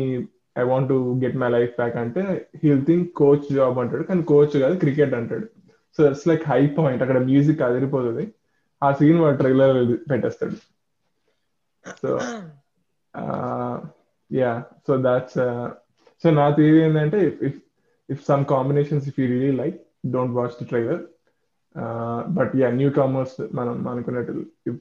I 0.61 0.63
want 0.71 0.89
to 0.91 0.97
get 1.23 1.37
my 1.41 1.49
life 1.55 1.71
back 1.79 1.95
అంటే 2.01 2.21
హీల్ 2.61 2.83
థింక్ 2.89 3.07
కోచ్ 3.21 3.45
జాబ్ 3.57 3.79
అంటాడు 3.81 4.03
కానీ 4.09 4.21
కోచ్ 4.31 4.55
కాదు 4.63 4.75
క్రికెట్ 4.83 5.15
అంటాడు. 5.19 5.47
So 5.97 6.01
it's 6.09 6.27
like 6.31 6.43
high 6.51 6.61
point 6.77 7.01
అక్కడ 7.05 7.19
మ్యూజిక్ 7.29 7.63
అదిరిపోతుంది. 7.67 8.25
ఆ 8.81 8.89
సీన్ 8.99 9.19
వాడు 9.23 9.37
ట్రైలర్ 9.41 9.79
పెట్టేస్తాడు. 10.11 10.57
So 12.01 12.11
yeah 14.31 14.51
so 14.87 14.93
that's 15.07 15.39
so 16.23 16.29
నా 16.31 16.45
థియరీ 16.57 16.79
ఏంటంటే 16.79 17.19
if 17.47 17.59
if 18.09 18.21
some 18.23 18.45
combinations 18.45 19.07
if 19.09 19.19
you 19.19 19.27
really 19.33 19.51
like 19.61 19.77
don't 20.15 20.33
watch 20.33 20.55
the 20.59 20.65
trailer 20.65 21.01
but 22.37 22.51
yeah 22.55 22.67
newcomers 22.91 23.35
మనం 23.53 23.87
అనుకున్నట్టు 23.87 24.33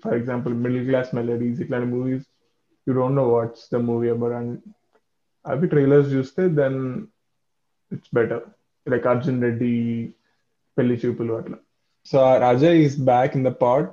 for 0.04 0.16
example 0.18 0.54
middle 0.64 0.86
class 0.88 1.10
melodies 1.14 1.60
ఇట్లాంటి 1.60 1.88
movies 1.94 2.26
you 2.86 2.94
don't 2.94 3.18
know 3.22 3.26
watch 3.30 3.60
the 3.74 3.80
movie 3.90 4.08
about 4.08 4.36
and 4.40 4.54
అవి 5.44 5.66
trailers 5.66 6.10
చూస్తే 6.12 6.42
then 6.60 6.78
it's 7.92 8.12
better 8.14 8.44
like 8.86 9.06
Arjun 9.06 9.42
Reddy 9.42 9.72
Pelli 10.76 10.94
Choopulu 11.02 11.32
అట్లా. 11.34 11.56
So 12.06 12.18
Raja 12.38 12.70
is 12.84 12.96
back 13.10 13.34
in 13.36 13.44
the 13.44 13.52
pod 13.64 13.90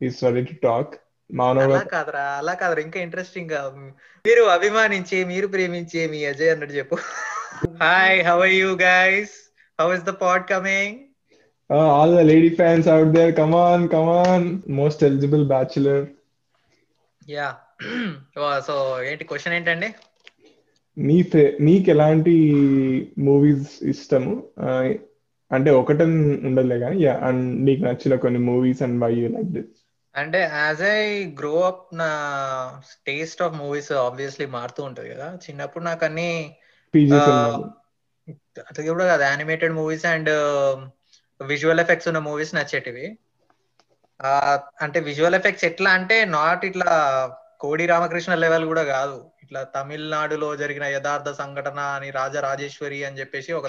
is 0.00 0.16
ready 0.24 0.42
to 0.42 0.56
talk 0.68 0.94
అలా 1.56 1.80
కాదురా 1.92 2.24
అలా 2.40 2.52
కాదురా. 2.60 2.82
ఇంకా 2.86 2.98
ఇంట్రెస్టింగ్గా 3.06 3.60
మీరు 4.24 4.42
అభిమానించే 4.56 5.18
మీరు 5.32 5.46
ప్రేమించే 5.54 6.02
మీ 6.12 6.20
అజయ్ 6.30 6.52
అన్నట్టు 6.54 6.76
చెప్పు. 6.78 6.96
Hi 7.82 8.18
how 8.28 8.36
are 8.46 8.54
you 8.56 8.70
guys 8.86 9.34
how 9.78 9.88
is 9.96 10.06
the 10.10 10.14
pod 10.24 10.46
coming 10.52 10.96
all 11.70 12.10
the 12.12 12.24
lady 12.24 12.50
fans 12.50 12.86
out 12.86 13.12
there, 13.12 13.32
come 13.32 13.54
on, 13.56 13.88
come 13.88 14.08
on. 14.20 14.42
Most 14.80 15.02
eligible 15.02 15.44
bachelor. 15.46 16.00
Yeah 17.30 17.46
so 18.66 18.74
ఏంటి 19.08 19.24
క్వశ్చన్ 19.30 19.54
ఏంటండి? 19.56 19.88
నీ 20.96 21.16
ఫే 21.30 21.42
నీకు 21.60 21.90
ఎలాంటి 21.90 22.34
మూవీస్ 23.26 23.72
ఇష్టము? 23.92 24.34
అంటే 25.50 25.70
ఒకటే 25.80 26.04
ఉండదులే 26.48 26.78
కానీ 26.84 26.96
యా 27.04 27.14
అండ్ 27.28 27.42
నీకు 27.66 27.82
నచ్చిన 27.88 28.14
కొన్ని 28.24 28.40
movies 28.48 28.82
and 28.86 28.98
why 29.04 29.12
you 29.18 29.28
like 29.36 29.50
this 29.56 29.75
అంటే 30.16 30.50
యాజ్ 30.52 30.82
ఐ 30.82 31.24
గ్రో 31.26 31.62
అప్ 31.62 31.96
నా 31.96 32.82
టేస్ట్ 33.06 33.42
ఆఫ్ 33.42 33.54
మూవీస్ 33.54 33.92
ఆబ్వియస్లీ 33.92 34.46
మారుతూ 34.46 34.82
ఉంటది 34.82 35.08
కదా. 35.08 35.34
చిన్నప్పుడు 35.34 35.84
నాకు 35.84 36.04
అన్ని 36.04 36.56
అట్లా 38.70 38.84
కూడా 38.84 39.04
కాదు 39.04 39.22
animated 39.22 39.72
movies 39.72 40.06
and 40.06 40.30
visual 41.42 41.80
effects 41.80 42.08
ఉన్న 42.08 42.18
మూవీస్ 42.18 42.54
నచ్చేటివి. 42.54 43.18
ఆ, 44.22 44.60
అంటే 44.82 45.00
విజువల్ 45.00 45.34
ఎఫెక్ట్స్ 45.34 45.64
ఎట్లా 45.64 45.90
అంటే 45.90 46.24
నాట్ 46.24 46.64
ఇట్లా 46.64 46.90
కోడి 47.60 47.86
రామకృష్ణ 47.86 48.34
లెవెల్ 48.34 48.64
కూడా 48.64 48.84
కాదు. 48.84 49.30
ఇట్లా 49.42 49.62
తమిళనాడులో 49.62 50.56
జరిగిన 50.56 50.84
యథార్థ 50.84 51.28
సంఘటన 51.28 51.78
అని 51.78 52.10
రాజా 52.10 52.40
రాజేశ్వరి 52.40 53.04
అని 53.04 53.18
చెప్పేసి 53.18 53.52
ఒక 53.52 53.66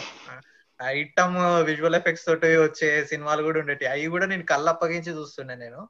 ఐటమ్ 0.81 1.37
విజువల్ 1.63 1.95
ఎఫెక్ట్స్ 1.95 2.25
తోటి 2.25 2.57
వచ్చే 2.57 3.05
సినిమాలు 3.05 3.43
కూడా 3.43 3.59
ఉండేవి 3.59 3.87
అవి 3.87 4.05
కూడా 4.05 4.25
నేను 4.25 4.43
కళ్ళు 4.45 4.69
అప్పగించి 4.69 5.11
చూస్తుండే 5.11 5.55
నేను. 5.55 5.89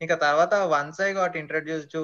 ఇంకా 0.00 0.16
తర్వాత 0.16 0.54
once 0.72 1.00
I 1.00 1.10
got 1.12 1.36
introduce 1.36 1.86
to 1.94 2.02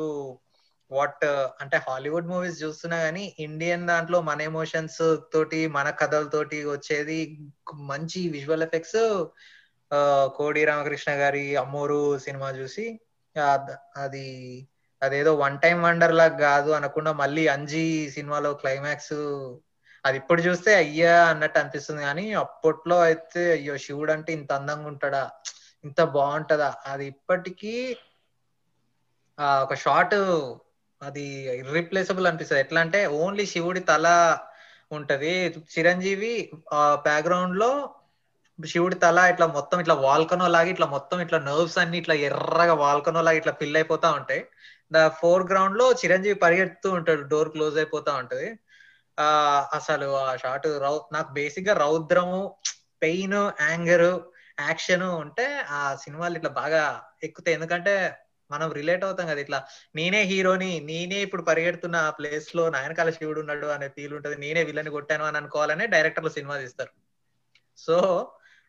what 0.90 1.24
అంటే 1.62 1.76
హాలీవుడ్ 1.86 2.28
మూవీస్ 2.28 2.60
చూస్తున్నా 2.62 2.98
గానీ 2.98 3.24
ఇండియన్ 3.38 3.86
దాంట్లో 3.86 4.18
మన 4.20 4.40
ఎమోషన్స్ 4.42 5.00
తోటి 5.32 5.60
మన 5.68 5.88
కథలతోటి 6.00 6.58
వచ్చేది 6.66 7.18
మంచి 7.92 8.20
విజువల్ 8.28 8.66
ఎఫెక్ట్స్ 8.68 9.00
uh, 9.90 10.26
కోడి 10.36 10.62
రామకృష్ణ 10.64 11.10
గారి 11.20 11.46
అమ్మోరు 11.56 12.00
సినిమా 12.18 12.48
చూసి 12.50 12.86
అది 13.96 14.26
అదేదో 15.02 15.32
వన్ 15.36 15.56
టైం 15.58 15.78
వండర్ 15.82 16.14
లాగా 16.14 16.36
కాదు 16.44 16.70
అనకుండా 16.72 17.10
మళ్ళీ 17.12 17.42
అంజీ 17.48 17.84
సినిమాలో 18.14 18.50
క్లైమాక్స్ 18.54 19.16
అది 20.04 20.16
ఇప్పుడు 20.20 20.40
చూస్తే 20.40 20.70
అయ్యా 20.74 21.14
అన్నట్టు 21.30 21.58
అనిపిస్తుంది. 21.58 22.02
కానీ 22.02 22.24
అప్పట్లో 22.42 22.96
అయితే 23.00 23.42
అయ్యో 23.52 23.74
శివుడు 23.84 24.12
అంటే 24.12 24.30
ఇంత 24.32 24.50
అందంగా 24.52 24.88
ఉంటాడా? 24.88 25.22
ఇంత 25.86 26.00
బాగుంటదా? 26.16 26.70
అది 26.86 27.04
ఇప్పటికీ 27.12 27.74
ఆ 29.38 29.48
ఒక 29.64 29.74
షార్ట్ 29.82 30.14
అది 31.02 31.24
ఇర్రీప్లేసబుల్ 31.60 32.26
అనిపిస్తుంది. 32.28 32.62
ఎట్లా 32.64 32.80
అంటే 32.84 33.00
ఓన్లీ 33.20 33.44
శివుడి 33.52 33.82
తల 33.90 34.06
ఉంటది. 34.90 35.32
చిరంజీవి 35.74 36.32
ఆ 36.72 36.82
బ్యాక్గ్రౌండ్లో 37.06 37.70
శివుడి 38.58 38.96
తల 38.96 39.18
ఇట్లా 39.32 39.46
మొత్తం 39.56 39.78
ఇట్లా 39.82 39.94
వాల్కనో 40.04 40.46
లాగా 40.48 40.70
ఇట్లా 40.70 40.86
మొత్తం 40.94 41.18
ఇట్లా 41.24 41.38
నర్వ్స్ 41.48 41.78
అన్ని 41.78 41.96
ఇట్లా 41.98 42.14
ఎర్రగా 42.28 42.74
వాల్కనో 42.82 43.20
లాగా 43.20 43.38
ఇట్లా 43.40 43.54
ఫిల్ 43.60 43.76
అయిపోతా 43.76 44.08
ఉంటాయి. 44.18 44.42
ద 44.92 44.98
ఫోర్ 45.18 45.44
గ్రౌండ్లో 45.50 45.86
చిరంజీవి 46.00 46.38
పరిగెడుతూ 46.44 46.88
ఉంటాడు. 46.98 47.22
డోర్ 47.32 47.50
క్లోజ్ 47.54 47.76
అయిపోతా 47.76 48.12
ఉంటది. 48.20 48.48
ఆ 49.18 49.28
అసలు 49.78 50.08
ఆ 50.22 50.30
షార్ట్ 50.36 50.66
రౌ 50.84 50.94
నాకు 51.12 51.30
బేసిక్గా 51.32 51.74
రౌద్రము 51.82 52.40
పెయిన్ 53.02 53.38
యాంగర్ 53.62 54.08
యాక్షన్ 54.58 55.02
ఉంటే 55.22 55.46
ఆ 55.70 55.80
సినిమాలు 55.96 56.36
ఇట్లా 56.38 56.50
బాగా 56.60 56.82
ఎక్కుతాయి. 57.22 57.54
ఎందుకంటే 57.54 57.94
మనం 58.50 58.72
రిలేట్ 58.72 59.04
అవుతాం 59.04 59.26
కదా 59.26 59.40
ఇట్లా 59.40 59.58
నేనే 59.94 60.22
హీరోని 60.22 60.80
నేనే 60.80 61.18
ఇప్పుడు 61.22 61.42
పరిగెడుతున్న 61.42 61.96
ఆ 61.96 62.10
ప్లేస్లో 62.10 62.64
నాయనకాల 62.70 63.10
శివుడు 63.10 63.40
ఉన్నాడు 63.40 63.66
అనే 63.66 63.88
ఫీల్ 63.88 64.14
ఉంటది. 64.14 64.36
నేనే 64.36 64.62
విలన్ 64.64 64.88
కొట్టాను 64.88 65.24
అని 65.24 65.36
అనుకోవాలనే 65.36 65.86
డైరెక్టర్లు 65.86 66.30
సినిమా 66.30 66.56
తీస్తారు. 66.58 66.92
సో 67.78 67.96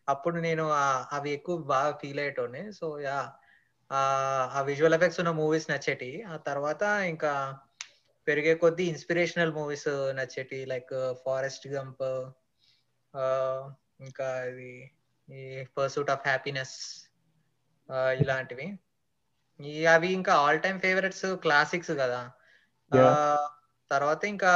అప్పుడు 0.08 0.36
నేను 0.38 0.64
అవి 1.12 1.30
ఎక్కువ 1.30 1.56
బాగా 1.72 1.92
ఫీల్ 1.96 2.18
అయ్యేటోని 2.18 2.72
సో 2.72 2.86
యా 3.00 3.18
ఆ 4.54 4.60
విజువల్ 4.66 4.94
ఎఫెక్ట్స్ 4.94 5.20
ఉన్న 5.20 5.30
మూవీస్ 5.30 5.70
నచ్చేటి 5.70 6.22
ఆ 6.22 6.36
తర్వాత 6.36 6.82
ఇంకా 6.82 7.32
పెరిగే 8.26 8.54
కొద్దీ 8.54 8.84
ఇన్స్పిరేషనల్ 8.84 9.52
మూవీస్ 9.52 9.88
నచ్చేటి 9.88 10.58
లైక్ 10.66 10.94
ఫారెస్ట్ 11.24 11.68
గంప్ 11.68 12.04
ఇంకా 14.00 14.28
ఇది 14.44 14.72
ఈ 15.28 15.40
పర్సూట్ 15.78 16.10
ఆఫ్ 16.10 16.26
హ్యాపీనెస్ 16.26 16.76
ఇలాంటివి 18.20 18.66
అవి 19.86 20.08
ఇంకా 20.08 20.32
ఆల్ 20.34 20.60
టైమ్ 20.60 20.80
ఫేవరెట్స్ 20.80 21.26
క్లాసిక్స్ 21.36 21.90
కదా. 21.90 22.20
తర్వాత 23.90 24.24
ఇంకా 24.24 24.52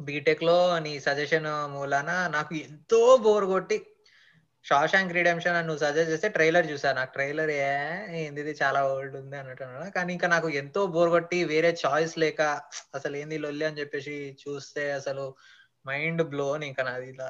బీటెక్లో 0.00 0.78
నీ 0.78 1.00
సజెషన్ 1.00 1.48
మూలాన 1.68 2.10
నాకు 2.28 2.54
ఎంతో 2.54 3.16
బోర్ 3.16 3.44
కొట్టి 3.44 3.76
షాషాంక్ 4.64 5.12
రిడెంప్షన్ 5.12 5.56
అని 5.56 5.66
నువ్వు 5.66 5.82
సజెస్ట్ 5.84 6.12
చేస్తే 6.12 6.28
ట్రైలర్ 6.28 6.66
చూసా 6.70 6.92
నాకు 6.92 7.12
ట్రైలర్ 7.12 7.50
ఏ 7.50 7.70
ఏంది 8.16 8.54
చాలా 8.62 8.80
ఓల్డ్ 8.88 9.16
ఉంది 9.16 9.36
అన్నట్టు 9.36 9.64
అన్నాడు. 9.64 9.90
కానీ 9.90 10.12
ఇంకా 10.12 10.28
నాకు 10.28 10.48
ఎంతో 10.48 10.86
బోర్ 10.86 11.10
కొట్టి 11.10 11.44
వేరే 11.44 11.76
చాయిస్ 11.86 12.18
లేక 12.18 12.40
అసలు 12.94 13.16
ఏంది 13.16 13.38
లొల్లి 13.38 13.64
అని 13.64 13.78
చెప్పేసి 13.78 14.36
చూస్తే 14.42 14.92
అసలు 14.92 15.24
మైండ్ 15.86 16.22
బ్లోన్ 16.22 16.64
ఇంకా 16.64 16.82
నాది 16.82 17.08
ఇలా 17.08 17.28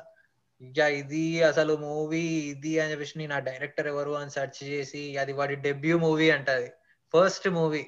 ఇక 0.63 0.79
ఇది 0.99 1.23
అసలు 1.49 1.73
మూవీ 1.83 2.23
ఇది 2.53 2.73
అని 2.81 2.93
చెప్పేసి 2.93 3.21
నేను 3.21 3.35
ఆ 3.35 3.41
డైరెక్టర్ 3.49 3.89
ఎవరు 3.93 4.13
అని 4.19 4.35
సెర్చ్ 4.37 4.61
చేసి 4.65 5.03
అది 5.23 5.33
వాడి 5.39 5.55
డెబ్యూ 5.67 5.97
మూవీ 6.05 6.29
అంటది 6.37 6.69
ఫస్ట్ 7.15 7.49
మూవీ. 7.57 7.83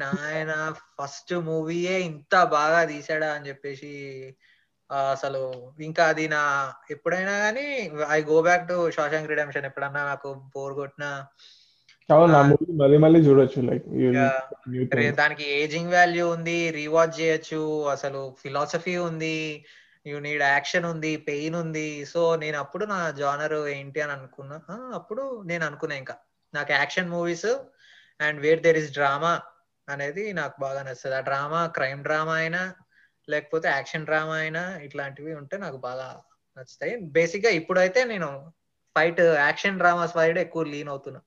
నాయన 0.00 0.52
ఫస్ట్ 0.96 1.32
మూవీయే 1.46 1.94
ఇంత 2.08 2.34
బాగా 2.54 2.80
తీసాడా 2.90 3.28
అని 3.36 3.48
చెప్పేసి 3.50 3.92
అసలు 5.12 5.40
ఇంకా 5.86 6.02
అది 6.12 6.24
నా 6.28 6.40
ఎప్పుడైనా 6.94 7.34
కానీ 7.44 7.66
I 8.10 8.18
go 8.24 8.38
back 8.42 8.66
to 8.68 8.76
Shawshank 8.96 9.30
Redemption 9.32 9.68
ఎప్పుడన్నా 9.70 10.02
నాకు 10.10 10.30
బోర్ 10.54 10.74
కొట్టినా 10.74 11.10
మళ్ళీ 12.80 12.96
మళ్ళీ 12.98 13.20
చూడొచ్చు 13.26 13.60
లైక్ 13.68 13.86
దానికి 15.20 15.44
ఏజింగ్ 15.58 15.94
వాల్యూ 15.94 16.24
ఉంది 16.34 16.58
రీవాచ్ 16.72 17.14
చేయొచ్చు 17.20 17.60
అసలు 17.94 18.20
ఫిలాసఫీ 18.42 18.96
ఉంది 19.08 19.36
యూ 20.06 20.18
నీడ్ 20.20 20.42
యాక్షన్ 20.42 20.84
ఉంది 20.84 21.16
పెయిన్ 21.16 21.54
ఉంది. 21.54 22.04
సో 22.04 22.36
నేను 22.36 22.58
అప్పుడు 22.58 22.84
నా 22.84 23.10
జానర్ 23.10 23.58
ఏంటి 23.78 24.00
అని 24.00 24.12
అనుకున్నా. 24.12 24.58
అప్పుడు 24.94 25.42
నేను 25.46 25.66
అనుకున్నా 25.66 25.96
ఇంకా. 25.96 26.16
నాకు 26.54 26.72
action 26.72 27.10
movies 27.10 27.50
and 28.20 28.40
where 28.40 28.62
there 28.62 28.76
is 28.76 28.92
drama 28.92 29.42
అనేది 29.88 30.32
నాకు 30.32 30.56
బాగా 30.60 30.82
నచ్చుతుంది 30.82 31.16
ఆ 31.16 31.20
డ్రామా 31.20 31.66
క్రైమ్ 31.66 32.02
డ్రామా 32.02 32.34
అయినా 32.34 32.74
లేకపోతే 33.28 33.68
యాక్షన్ 33.68 34.04
డ్రామా 34.04 34.34
అయినా 34.34 34.62
ఇట్లాంటివి 34.78 35.34
ఉంటే 35.34 35.56
నాకు 35.56 35.76
బాగా 35.76 36.22
నచ్చుతాయి. 36.58 36.96
బేసిక్గా 36.96 37.50
ఇప్పుడైతే 37.50 38.04
నేను 38.04 38.52
ఫైట్ 38.96 39.20
యాక్షన్ 39.20 39.78
డ్రామా 39.78 40.06
సైడ్ 40.06 40.38
ఎక్కువ 40.38 40.64
లీన్ 40.64 40.88
అవుతున్నా. 40.88 41.20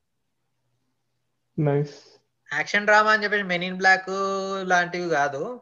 యాక్షన్ 2.53 2.86
డ్రామా 2.86 3.12
అని 3.12 3.24
చెప్పేసి 3.24 3.43
మెన్ 3.43 3.63
ఇన్ 3.63 3.77
బ్లాక్ 3.77 4.10
లాంటివి 4.69 5.10
కాదు. 5.10 5.62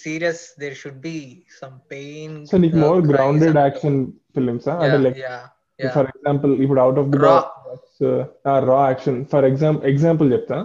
Serious 0.00 0.42
there 0.60 0.76
should 0.80 1.00
be 1.08 1.16
some 1.60 1.76
pain 1.92 2.34
so 2.50 2.58
నీకు 2.64 2.76
మోర్ 2.84 3.00
గ్రౌండెడ్ 3.12 3.58
యాక్షన్ 3.64 3.98
ఫిలిమ్స్ 4.36 4.68
అంటే 4.74 4.98
లైక్ 5.06 5.18
ఫర్ 5.80 6.08
ఎగ్జాంపుల్ 6.12 6.52
ఇప్పుడు 6.64 6.80
out 6.80 6.98
of 7.02 7.08
the. 7.12 7.18
Box 7.24 8.02
raw 8.70 8.80
action 8.90 9.18
for 9.32 9.46
example 9.50 9.86
example 9.92 10.28
చెప్తా. 10.34 10.58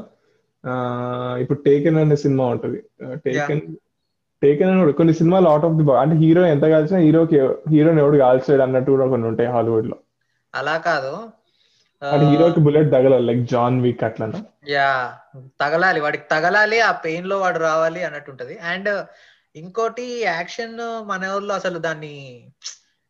ఇప్పుడు 1.44 1.60
టేకెన్ 1.68 1.98
అనే 2.04 2.18
సినిమా 2.26 2.46
ఉంటది. 2.54 2.80
టేకెన్ 3.26 3.64
టేకెన్ 4.42 4.70
అని 4.72 4.94
కొన్ని 5.00 5.14
సినిమాలు 5.20 5.48
అవుట్ 5.52 5.66
ఆఫ్ 5.68 5.76
ది 5.80 5.84
బాక్స్ 5.88 6.02
అంటే 6.04 6.16
హీరో 6.24 6.42
ఎంత 6.54 6.66
కాల్చినా 6.74 7.00
హీరోకి 7.06 7.38
హీరోని 7.74 8.02
ఎవడు 8.04 8.18
కాల్చాడు 8.24 8.64
అన్నట్టు 8.66 8.90
కూడా 8.96 9.06
కొన్ని 9.14 9.28
ఉంటాయి 9.28 9.50
హాలీవుడ్లో 9.56 9.98
అలా 10.54 10.76
కాదు. 10.90 11.14
హీరోకి 12.04 12.60
బుల్లెట్ 12.60 12.92
తగలాలి 12.92 13.26
లైక్ 13.26 13.44
జాన్ 13.52 13.82
విక్ 13.82 14.04
అట్లనా? 14.04 14.40
యా 14.70 15.18
తగలాలి 15.62 16.00
వాడికి 16.00 16.24
తగలాలి 16.32 16.80
ఆ 16.80 16.92
పెయిన్లో 16.92 17.40
వాడు 17.40 17.60
రావాలి 17.60 18.04
అన్నట్టు 18.04 18.32
ఉంటది. 18.32 18.58
అండ్ 18.58 19.06
ఇంకోటి 19.56 20.22
యాక్షన్ 20.24 20.78
మన 21.08 21.26
ఊర్లో 21.26 21.56
అసలు 21.56 21.80
దాన్ని 21.80 22.16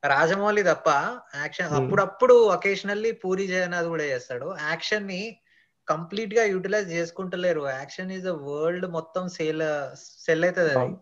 రాజమౌళి 0.05 0.63
తప్ప 0.63 0.89
యాక్షన్. 1.35 1.71
అప్పుడప్పుడు 1.73 2.33
ఒకేషనల్లీ 2.33 3.11
పూరి 3.11 3.47
జగన్నాథ్ 3.47 3.85
కూడా 3.85 4.03
చేస్తాడు. 4.03 4.55
యాక్షన్ని 4.69 5.37
కంప్లీట్గా 5.87 6.43
యూటిలైజ్ 6.43 6.91
చేసుకుంటలేరు. 6.91 7.69
యాక్షన్ 7.69 8.11
ఈజ్ 8.11 8.27
వరల్డ్ 8.27 8.87
మొత్తం 8.87 9.27
సేల్ 9.29 9.63
సెల్ 10.25 10.43
అవుతుంది 10.43 10.73
అది. 10.73 10.95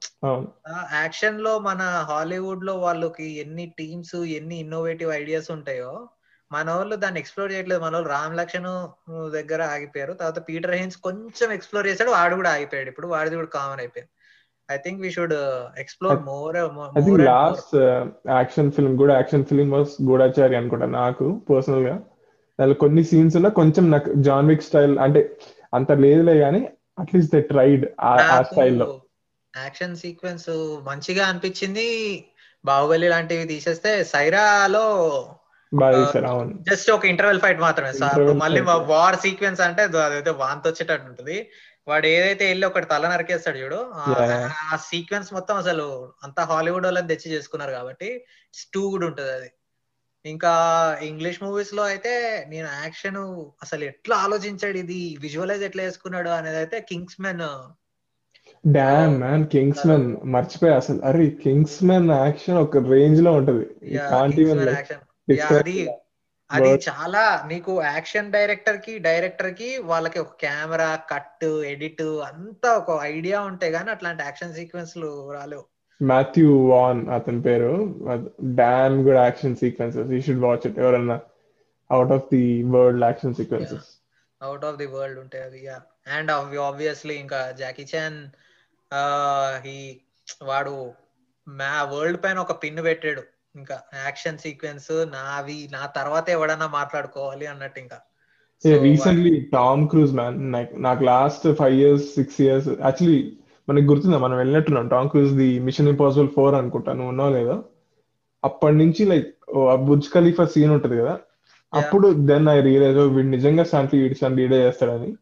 యాక్షన్లో 0.93 1.59
మన 1.59 1.81
హాలీవుడ్లో 2.09 2.73
వాళ్ళకి 2.79 3.27
ఎన్ని 3.39 3.65
టీమ్స్ 3.79 4.15
ఎన్ని 4.15 4.57
ఇన్నోవేటివ్ 4.59 5.11
ఐడియాస్ 5.11 5.51
ఉంటాయో 5.51 6.09
మన 6.51 6.71
వాళ్ళు 6.71 6.95
దాన్ని 6.95 7.19
ఎక్స్ప్లోర్ 7.19 7.51
చేయట్లేదు. 7.51 7.81
మన 7.81 7.93
వాళ్ళు 7.93 8.09
రామ్ 8.09 8.37
లక్ష్మణ్ 8.37 9.31
దగ్గర 9.31 9.61
ఆగిపోయారు. 9.63 10.13
తర్వాత 10.13 10.39
పీటర్ 10.49 10.71
హెయిన్స్ 10.71 10.97
కొంచెం 10.97 11.51
ఎక్స్ప్లోర్ 11.51 11.87
చేశాడు. 11.87 12.09
వాడు 12.09 12.35
కూడా 12.35 12.51
ఆగిపోయాడు. 12.53 12.89
ఇప్పుడు 12.89 13.07
వాడిది 13.07 13.35
కూడా 13.35 13.47
కామన్ 13.47 13.79
అయిపోయింది. 13.79 14.09
I 14.71 14.77
think 14.77 15.01
we 15.01 15.11
should 15.11 15.33
explore 15.79 16.19
more 16.19 16.55
last 17.19 17.75
action 18.29 18.71
film 18.71 18.97
కూడా 18.97 19.13
యాక్షన్ 19.13 19.45
ఫిల్మ్ 19.45 19.71
వాస్ 19.71 19.89
గూఢాచారి 20.03 20.55
అనుకుంటా 20.55 20.85
నాకు 20.85 21.41
పర్సనల్గా. 21.49 21.95
దానిలో 22.59 22.73
కొన్ని 22.73 23.03
సీన్స్ 23.03 23.35
ఉన్నా 23.35 23.49
కొంచెం 23.49 23.91
నాకు 23.91 24.13
జాన్ 24.13 24.47
విక్ 24.47 24.61
స్టైల్ 24.61 24.99
అంటే 24.99 25.37
అంత 25.73 25.91
లేదులే 25.91 26.39
కానీ 26.39 26.69
అట్లీస్ట్ 26.99 27.35
దే 27.35 27.41
ట్రైడ్ 27.41 27.85
ఆ 28.01 28.41
స్టైల్లో 28.41 29.01
యాక్షన్ 29.57 29.95
సీక్వెన్స్ 29.95 30.49
మంచిగా 30.83 31.25
అనిపించింది. 31.25 31.87
బాహుబలి 32.65 33.09
లాంటివి 33.09 33.43
తీసేస్తే 33.43 34.03
సైరాలో 34.03 34.85
జస్ట్ 36.69 36.91
ఒక 36.91 37.05
ఇంటర్వెల్ 37.05 37.39
ఫైట్ 37.39 37.59
మాత్రమే 37.59 37.91
సో 37.91 37.97
Interval 37.97 38.09
అప్పుడు 38.09 38.31
మళ్ళీ. 38.31 38.61
వార్ 38.61 39.15
సీక్వెన్స్ 39.15 39.61
అంటే 39.61 39.81
అది- 39.81 39.99
అదైతే 39.99 40.29
వాంతి 40.29 40.69
వచ్చేటట్టు 40.69 41.07
ఉంటుంది. 41.07 41.49
వాడు 41.87 42.07
ఏదైతే 42.07 42.45
వెళ్ళి 42.47 42.65
ఒకటి 42.65 42.85
తల 42.85 43.09
నరికేస్తాడు 43.09 43.57
చూడు 43.57 43.91
ఆ- 43.93 44.77
సీక్వెన్స్ 44.81 45.33
మొత్తం 45.33 45.55
అసలు 45.55 46.11
అంతా 46.23 46.43
హాలీవుడ్ 46.43 46.83
వాళ్ళని 46.83 47.07
తెచ్చి 47.07 47.31
చేసుకున్నారు 47.31 47.71
కాబట్టి 47.71 48.25
టూ 48.73 48.89
కూడా 48.89 49.05
ఉంటది 49.05 49.31
అది. 49.31 49.51
ఇంకా 50.25 50.51
ఇంగ్లీష్ 51.01 51.43
మూవీస్లో 51.43 51.83
అయితే 51.83 52.45
నేను 52.49 52.67
యాక్షన్ 52.83 53.17
అసలు 53.63 53.83
ఎట్లా 53.83 54.15
ఆలోచించాడు 54.15 54.77
ఇది? 54.77 55.17
విజువలైజ్ 55.21 55.63
ఎట్లా 55.63 55.83
చేసుకున్నాడు 55.83 56.29
అనేది 56.29 56.57
అయితే 56.57 56.79
Kings 56.79 57.21
men 57.21 57.39
damn 58.73 59.19
man 59.19 59.47
Kings 59.47 59.87
men 59.87 60.17
మర్చిపోయా 60.23 60.75
అసలు. 60.75 61.01
అరే 61.05 61.29
కింగ్స్ 61.29 61.83
మెన్ 61.83 62.11
యాక్షన్ 62.11 62.57
ఒక 62.57 62.77
రేంజ్లో 62.77 63.31
ఉంటది. 63.31 63.65
కాంట్ 64.09 64.35
యాక్షన్ 65.29 65.57
అది 65.57 65.89
అది 66.51 66.69
చాలా 66.89 67.45
నీకు 67.47 67.83
యాక్షన్ 67.83 68.31
డైరెక్టర్కి 68.31 68.97
డైరెక్టర్కి 68.97 69.77
వాళ్ళకి 69.77 70.19
ఒక 70.19 70.35
కెమెరా 70.39 70.95
కట్ 71.11 71.45
ఎడిట్ 71.45 72.01
అంతా 72.01 72.77
ఒక 72.77 73.03
ఐడియా 73.03 73.41
ఉంటే 73.41 73.69
గానీ 73.69 73.91
అట్లాంటి 73.91 74.23
యాక్షన్ 74.23 74.53
సీక్వెన్స్లు 74.53 75.31
రాలేవు. 75.31 75.65
మాథ్యూ 76.01 76.67
వాన్ 76.67 77.09
అతని 77.09 77.41
పేరు. 77.41 77.71
Damn 78.55 79.01
good 79.01 79.17
action 79.17 79.55
sequences. 79.55 80.11
You 80.11 80.21
should 80.21 80.41
watch 80.41 80.67
it. 80.67 80.79
ఎవరన్నా 80.79 81.19
out 81.91 82.11
of 82.11 82.23
the 82.33 82.63
world 82.63 83.03
action 83.03 83.35
sequences. 83.35 83.89
Out 84.41 84.65
of 84.65 84.77
the 84.77 84.85
world 84.85 85.19
ఉంటాయి 85.19 85.43
అది 85.43 85.67
అండ్ 86.07 86.31
ఆబ్వియస్లీ 86.31 87.15
ఇంకా 87.15 87.51
జాకీ 87.51 87.87
చాన్ 87.95 88.17
హీ 89.65 90.01
వాడు 90.41 90.93
మా 91.47 91.83
వరల్డ్ 91.83 92.23
పైన 92.23 92.37
ఒక 92.39 92.63
పిన్ 92.63 92.83
పెట్టాడు. 92.83 93.32
ఇంకా 93.55 93.79
యాక్షన్ 94.05 94.37
సీక్వెన్స్ 94.37 94.87
నావి 94.91 95.69
నా 95.71 95.85
తర్వాత 95.85 96.29
ఎవడన్నా 96.29 96.67
మాట్లాడుకోవాలి 96.67 97.45
అన్నట్టు 97.45 97.79
ఇంకా 97.79 97.97
రీసెంట్లీ 98.81 99.49
టామ్ 99.53 99.87
క్రూజ్ 99.87 100.13
మ్యాన్ 100.13 100.51
నాకు 100.75 101.03
last 101.03 101.53
five 101.53 101.73
years 101.73 102.15
six 102.15 102.41
years 102.41 102.67
actually 102.67 103.37
మనకి 103.69 103.85
గుర్తుందా? 103.85 104.17
మనం 104.17 104.37
వెళ్ళినట్టున్నాం. 104.37 104.87
Tom 104.87 105.09
Cruise 105.09 105.33
the 105.33 105.59
Mission 105.59 105.87
Impossible 105.87 106.29
four 106.29 106.55
అనుకుంటా. 106.55 106.93
నువ్వు 106.93 107.09
ఉన్నావు 107.09 107.33
లేదా? 107.33 107.63
అప్పటి 108.43 108.75
నుంచి 108.75 109.05
లైక్ 109.05 109.35
బుర్జ్ 109.75 110.09
ఖలీఫా 110.13 110.45
సీన్ 110.45 110.71
ఉంటది 110.71 110.97
కదా? 110.97 111.19
అప్పుడు 111.73 112.13
దెన్ 112.13 112.47
ఐ 112.47 112.61
రియలైజ్ 112.61 112.97
వీడు 112.97 113.27
నిజంగా 113.27 113.63
శాంతి 113.63 113.97
వీడి 113.97 114.15
శాంతి 114.15 114.41
లీడే 114.41 114.67
చేస్తాడని. 114.67 115.15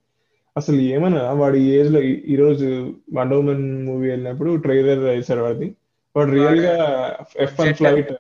అసలు 0.58 0.76
ఏమన్నా 0.76 1.32
వాడి 1.32 1.60
ఏజ్లో 1.60 2.02
ఈ- 2.02 2.36
రోజు 2.36 2.94
వండర్ 3.14 3.38
ఉమెన్ 3.38 3.86
మూవీ 3.86 4.10
వెళ్ళినప్పుడు 4.10 4.56
ట్రైలర్ 4.56 5.00
వేశాడు 5.00 5.40
వాడిది. 5.40 5.76
వాడు 6.16 6.32
రియల్గా 6.38 6.76
ఎఫ్ 7.46 7.58
వన్ 7.62 7.74
ఫ్లైట్ 7.80 8.12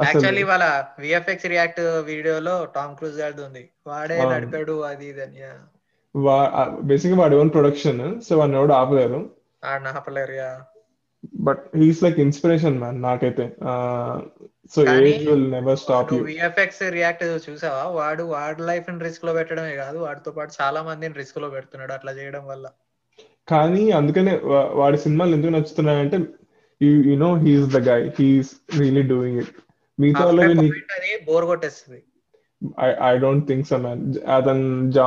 యాక్చువల్లీ 0.00 0.42
వాళ్ళ 0.50 0.64
విఎఫ్ఎక్స్ 1.02 1.46
రియాక్ట్ 1.52 1.80
వీడియోలో 2.10 2.54
టామ్ 2.76 2.94
క్రూజ్ 2.98 3.18
గారిది 3.22 3.42
ఉంది 3.46 3.62
వాడే. 3.90 4.16
నడిపాడు 4.32 4.74
అది 4.90 5.06
ఇది 5.12 5.22
అని. 5.26 5.40
బేసిక్ 6.90 7.16
వాడి 7.22 7.34
ఓన్ 7.40 7.50
ప్రొడక్షన్ 7.56 8.00
సో 8.26 8.38
వాడిని 8.40 8.58
ఎవడు 8.60 8.74
ఆపలేరు. 8.80 9.20
ఆపలేరు 9.98 10.34
yeah 10.42 10.50
but 11.46 11.62
he's 11.80 12.00
like 12.04 12.18
inspiration 12.26 12.78
man 12.82 12.98
నాకైతే. 13.08 13.46
So 14.74 14.80
age 14.94 15.24
will 15.28 15.46
never 15.56 15.78
stop 15.84 16.12
you 16.14 16.20
VFX 16.30 16.82
react 16.98 17.24
చూసావా? 17.48 17.84
వాడు 17.98 18.22
వాడి 18.34 18.62
లైఫ్ని 18.70 19.04
రిస్క్లో 19.08 19.32
పెట్టడమే 19.38 19.74
కాదు 19.82 19.98
వాడితో 20.06 20.32
పాటు 20.38 20.52
చాలా 20.60 20.82
మందిని 20.88 21.18
రిస్క్లో 21.22 21.50
పెడుతున్నాడు 21.56 21.92
అట్లా 21.98 22.12
చేయడం 22.20 22.44
వల్ల. 22.52 22.66
కానీ 23.52 23.84
అందుకనే 24.00 24.32
వాడి 24.80 24.98
సినిమాలు 25.04 25.34
ఎందుకు 25.36 25.52
నచ్చుతున్నాయంటే 25.54 26.18
you 26.80 26.90
you 27.10 27.16
know 27.24 27.30
he's 27.44 27.68
the 27.76 27.80
guy 27.88 27.98
he's 28.18 28.52
really 28.80 29.04
doing 29.12 29.38
it 29.42 29.52
మిగతా 29.98 30.24
వాళ్ళవి 30.26 30.70
బోర్ 31.28 31.46
కొట్టేస్తుంది. 31.50 32.00
I 32.86 32.88
I 33.10 33.12
don't 33.24 33.46
think 33.48 33.66
so 33.68 33.76
man 33.84 34.02
అతను 34.36 34.90
జా 34.96 35.06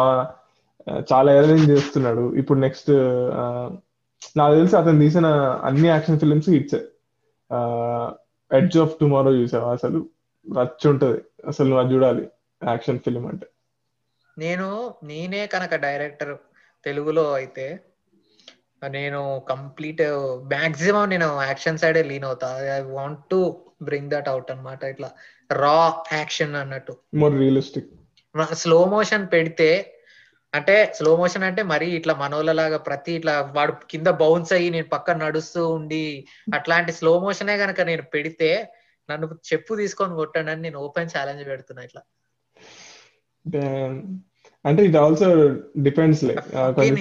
చాలా 1.12 1.30
ఎర్లైన్ 1.40 1.70
చేస్తున్నాడు. 1.72 2.24
ఇప్పుడు 2.36 2.60
నెక్స్ట్ 2.60 2.92
నాకు 4.40 4.54
తెలిసి 4.56 4.76
అతను 4.76 5.00
తీసిన 5.00 5.28
అన్ని 5.70 5.88
action 5.88 6.20
films 6.20 6.50
hits. 6.50 6.80
Edge 8.52 8.78
of 8.84 8.98
tomorrow 9.00 9.32
చూసావా? 9.32 9.70
అసలు 9.78 10.00
రచ్చ 10.46 10.90
ఉంటది. 10.90 11.20
అసలు 11.48 11.68
నువ్వు 11.70 11.84
అది 11.84 11.94
చూడాలి. 11.96 12.24
యాక్షన్ 12.62 13.00
ఫిల్మ్ 13.06 13.28
అంటే. 13.28 13.48
నేను 14.38 14.68
నేనే 15.04 15.42
కనుక 15.48 15.76
డైరెక్టర్ 15.76 16.36
తెలుగులో 16.84 17.26
అయితే 17.34 17.66
నేను 18.90 19.40
కంప్లీట్ 19.50 20.02
మాక్సిమం 20.54 21.10
నేను 21.10 21.42
యాక్షన్ 21.42 21.78
సైడే 21.78 22.04
లీన్ 22.04 22.24
అవుతా. 22.24 22.50
I 22.78 22.80
want 22.82 23.20
to 23.30 23.40
bring 23.84 24.12
that 24.12 24.30
out 24.30 24.52
అన్నమాట. 24.52 24.84
ఇట్లా 24.84 25.12
రా 25.52 26.04
యాక్షన్ 26.14 26.56
అన్నట్టు. 26.56 26.94
మోర్ 27.16 27.40
రియలిస్టిక్ 27.40 27.90
స్లో 28.54 28.86
మోషన్ 28.86 29.28
పెడితే 29.28 30.00
అంటే 30.54 30.94
స్లో 30.96 31.16
మోషన్ 31.16 31.44
అంటే 31.44 31.64
మరి 31.64 31.86
ఇట్లా 31.92 32.14
మనోళ్ళలాగా 32.14 32.78
ప్రతి 32.78 33.12
ఇట్లా 33.12 33.42
వాడు 33.42 33.74
కింద 33.90 34.08
బౌన్స్ 34.08 34.54
అయ్యి 34.54 34.70
నేను 34.70 34.88
పక్కన 34.88 35.18
నడుస్తూ 35.18 35.68
ఉండి 35.68 36.28
అట్లాంటి 36.54 36.92
స్లో 36.92 37.20
మోషనే 37.20 37.56
గనక 37.56 37.82
నేను 37.82 38.02
పెడితే 38.02 38.72
నన్ను 39.10 39.28
చెప్పు 39.54 39.76
తీసుకొని 39.76 40.16
కొట్టండి 40.16 40.52
అని 40.52 40.62
నేను 40.62 40.80
ఓపెన్ 40.80 41.10
ఛాలెంజ్ 41.18 41.48
పెడుతున్నా 41.48 41.84
ఇట్లా. 41.84 42.02
అంటే 44.66 44.82
ఇది 44.90 44.98
also 44.98 45.28
depends 45.88 46.24
like 46.30 46.44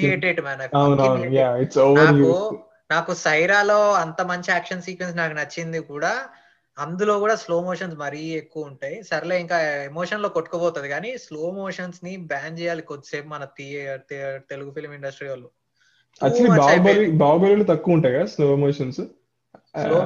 hated 0.04 0.40
man 0.46 0.62
అవునవును 0.82 1.32
యా 1.40 1.48
ఇట్స్ 1.64 1.80
ఓవర్ 1.86 2.22
నాకు 2.90 3.12
సైరాలో 3.26 3.80
అంత 4.04 4.20
మంచి 4.30 4.48
యాక్షన్ 4.52 4.86
సీక్వెన్స్ 4.86 5.18
నాకు 5.20 5.34
నచ్చింది 5.40 5.80
కూడా 5.92 6.12
అందులో 6.76 7.14
కూడా 7.22 7.34
స్లో 7.40 7.56
మోషన్స్ 7.66 7.96
మరీ 8.02 8.20
ఎక్కువ 8.40 8.68
ఉంటాయి. 8.70 8.96
సర్లే 9.08 9.36
ఇంకా 9.42 9.56
ఎమోషన్లో 9.88 10.28
కొట్టుకుపోతుంది. 10.36 10.88
కానీ 10.88 11.10
స్లో 11.24 11.42
మోషన్స్ని 11.58 12.12
బ్యాన్ 12.30 12.58
చేయాలి 12.58 12.82
కొద్దిసేపు 12.90 13.28
మన 13.34 13.44
తెలుగు 14.50 14.70
ఫిలిం 14.76 14.92
ఇండస్ట్రీ 14.98 15.28
వాళ్ళు. 15.28 15.48
యాక్చువల్లీ 16.20 16.58
బాహుబలి 16.62 17.04
బాహుబలిలో 17.22 17.66
తక్కువ 17.72 17.96
ఉంటాయి 17.96 18.14
కదా 18.16 18.28
slow 18.34 18.48
motions 18.64 19.02
slow 19.74 19.98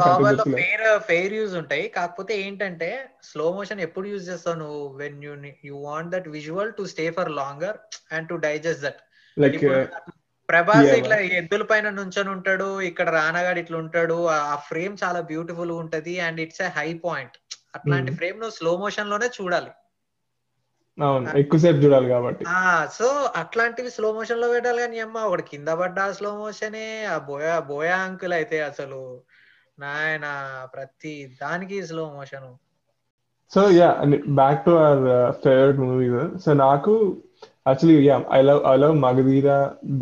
బాబాలో 0.00 0.44
fair 0.54 0.82
fair 1.06 1.34
use 1.34 1.54
ఉంటాయి. 1.60 1.84
కాకపోతే 1.88 2.32
ఏంటంటే 2.42 2.88
స్లో 3.22 3.52
మోషన్ 3.52 3.80
ఎప్పుడు 3.80 4.06
యూజ్ 4.08 4.28
చేస్తావు 4.28 4.56
నువ్వు? 4.56 4.82
When 4.98 5.22
you 5.22 5.32
you 5.64 5.76
want 5.82 6.10
that 6.10 6.28
visual 6.28 6.72
to 6.72 6.84
stay 6.84 7.10
for 7.10 7.30
longer 7.32 7.78
and 8.12 8.28
to 8.28 8.36
digest 8.46 8.82
that 8.82 9.00
like 9.36 9.64
Prabhas 10.48 10.90
ఇట్లా 10.98 11.16
ఎద్దుల 11.38 11.62
పైన 11.62 11.90
నుంచొని 11.90 12.30
ఉంటాడు 12.30 12.80
ఇక్కడ 12.80 13.08
రానగాడు 13.10 13.58
ఇట్లా 13.58 13.78
ఉంటాడు 13.78 14.18
ఆ 14.32 14.56
ఫ్రేమ్ 14.68 14.96
చాలా 15.02 15.20
బ్యూటిఫుల్ 15.20 15.72
ఉంటది 15.80 16.14
and 16.20 16.40
it's 16.40 16.62
a 16.62 16.70
high 16.76 16.88
point 17.06 17.36
అట్లాంటి 17.74 18.10
Hmm. 18.10 18.18
ఫ్రేమ్ 18.18 18.36
నువ్వు 18.40 18.54
స్లో 18.56 18.72
మోషన్లోనే 18.76 19.28
చూడాలి. 19.28 19.70
ఎక్కువసేపు 21.40 21.78
చూడాలి 21.82 22.08
కాబట్టి. 22.08 22.42
ఆ 22.52 22.60
సో 22.94 23.08
అట్లాంటివి 23.40 23.90
స్లో 23.94 24.08
మోషన్లో 24.16 24.46
పెట్టాలి 24.52 24.80
కానీ 24.82 24.98
అమ్మ 25.04 25.24
ఒకటి 25.28 25.44
కింద 25.50 25.70
పడ్డా 25.80 26.04
స్లో 26.16 26.30
మోషనే 26.38 26.84
ఆ 27.08 27.18
బోయా 27.26 27.56
బోయా 27.68 27.96
అంకుల్ 28.06 28.34
అయితే 28.38 28.58
అసలు 28.68 29.00
నాయన 29.78 30.26
ప్రతి 30.74 31.12
దానికి 31.42 31.78
slow 31.88 32.04
motion 32.14 32.48
so 33.52 33.62
yeah 33.74 33.88
back 34.38 34.64
to 34.64 34.72
our 34.80 35.04
favourite 35.42 35.80
movies 35.82 36.14
so 36.44 36.50
నాకు 36.62 36.92
actually 37.66 37.98
yeah 38.06 38.16
I 38.32 38.40
love 38.42 38.60
I 38.66 38.76
love 38.78 38.94
Magadheera 39.04 39.50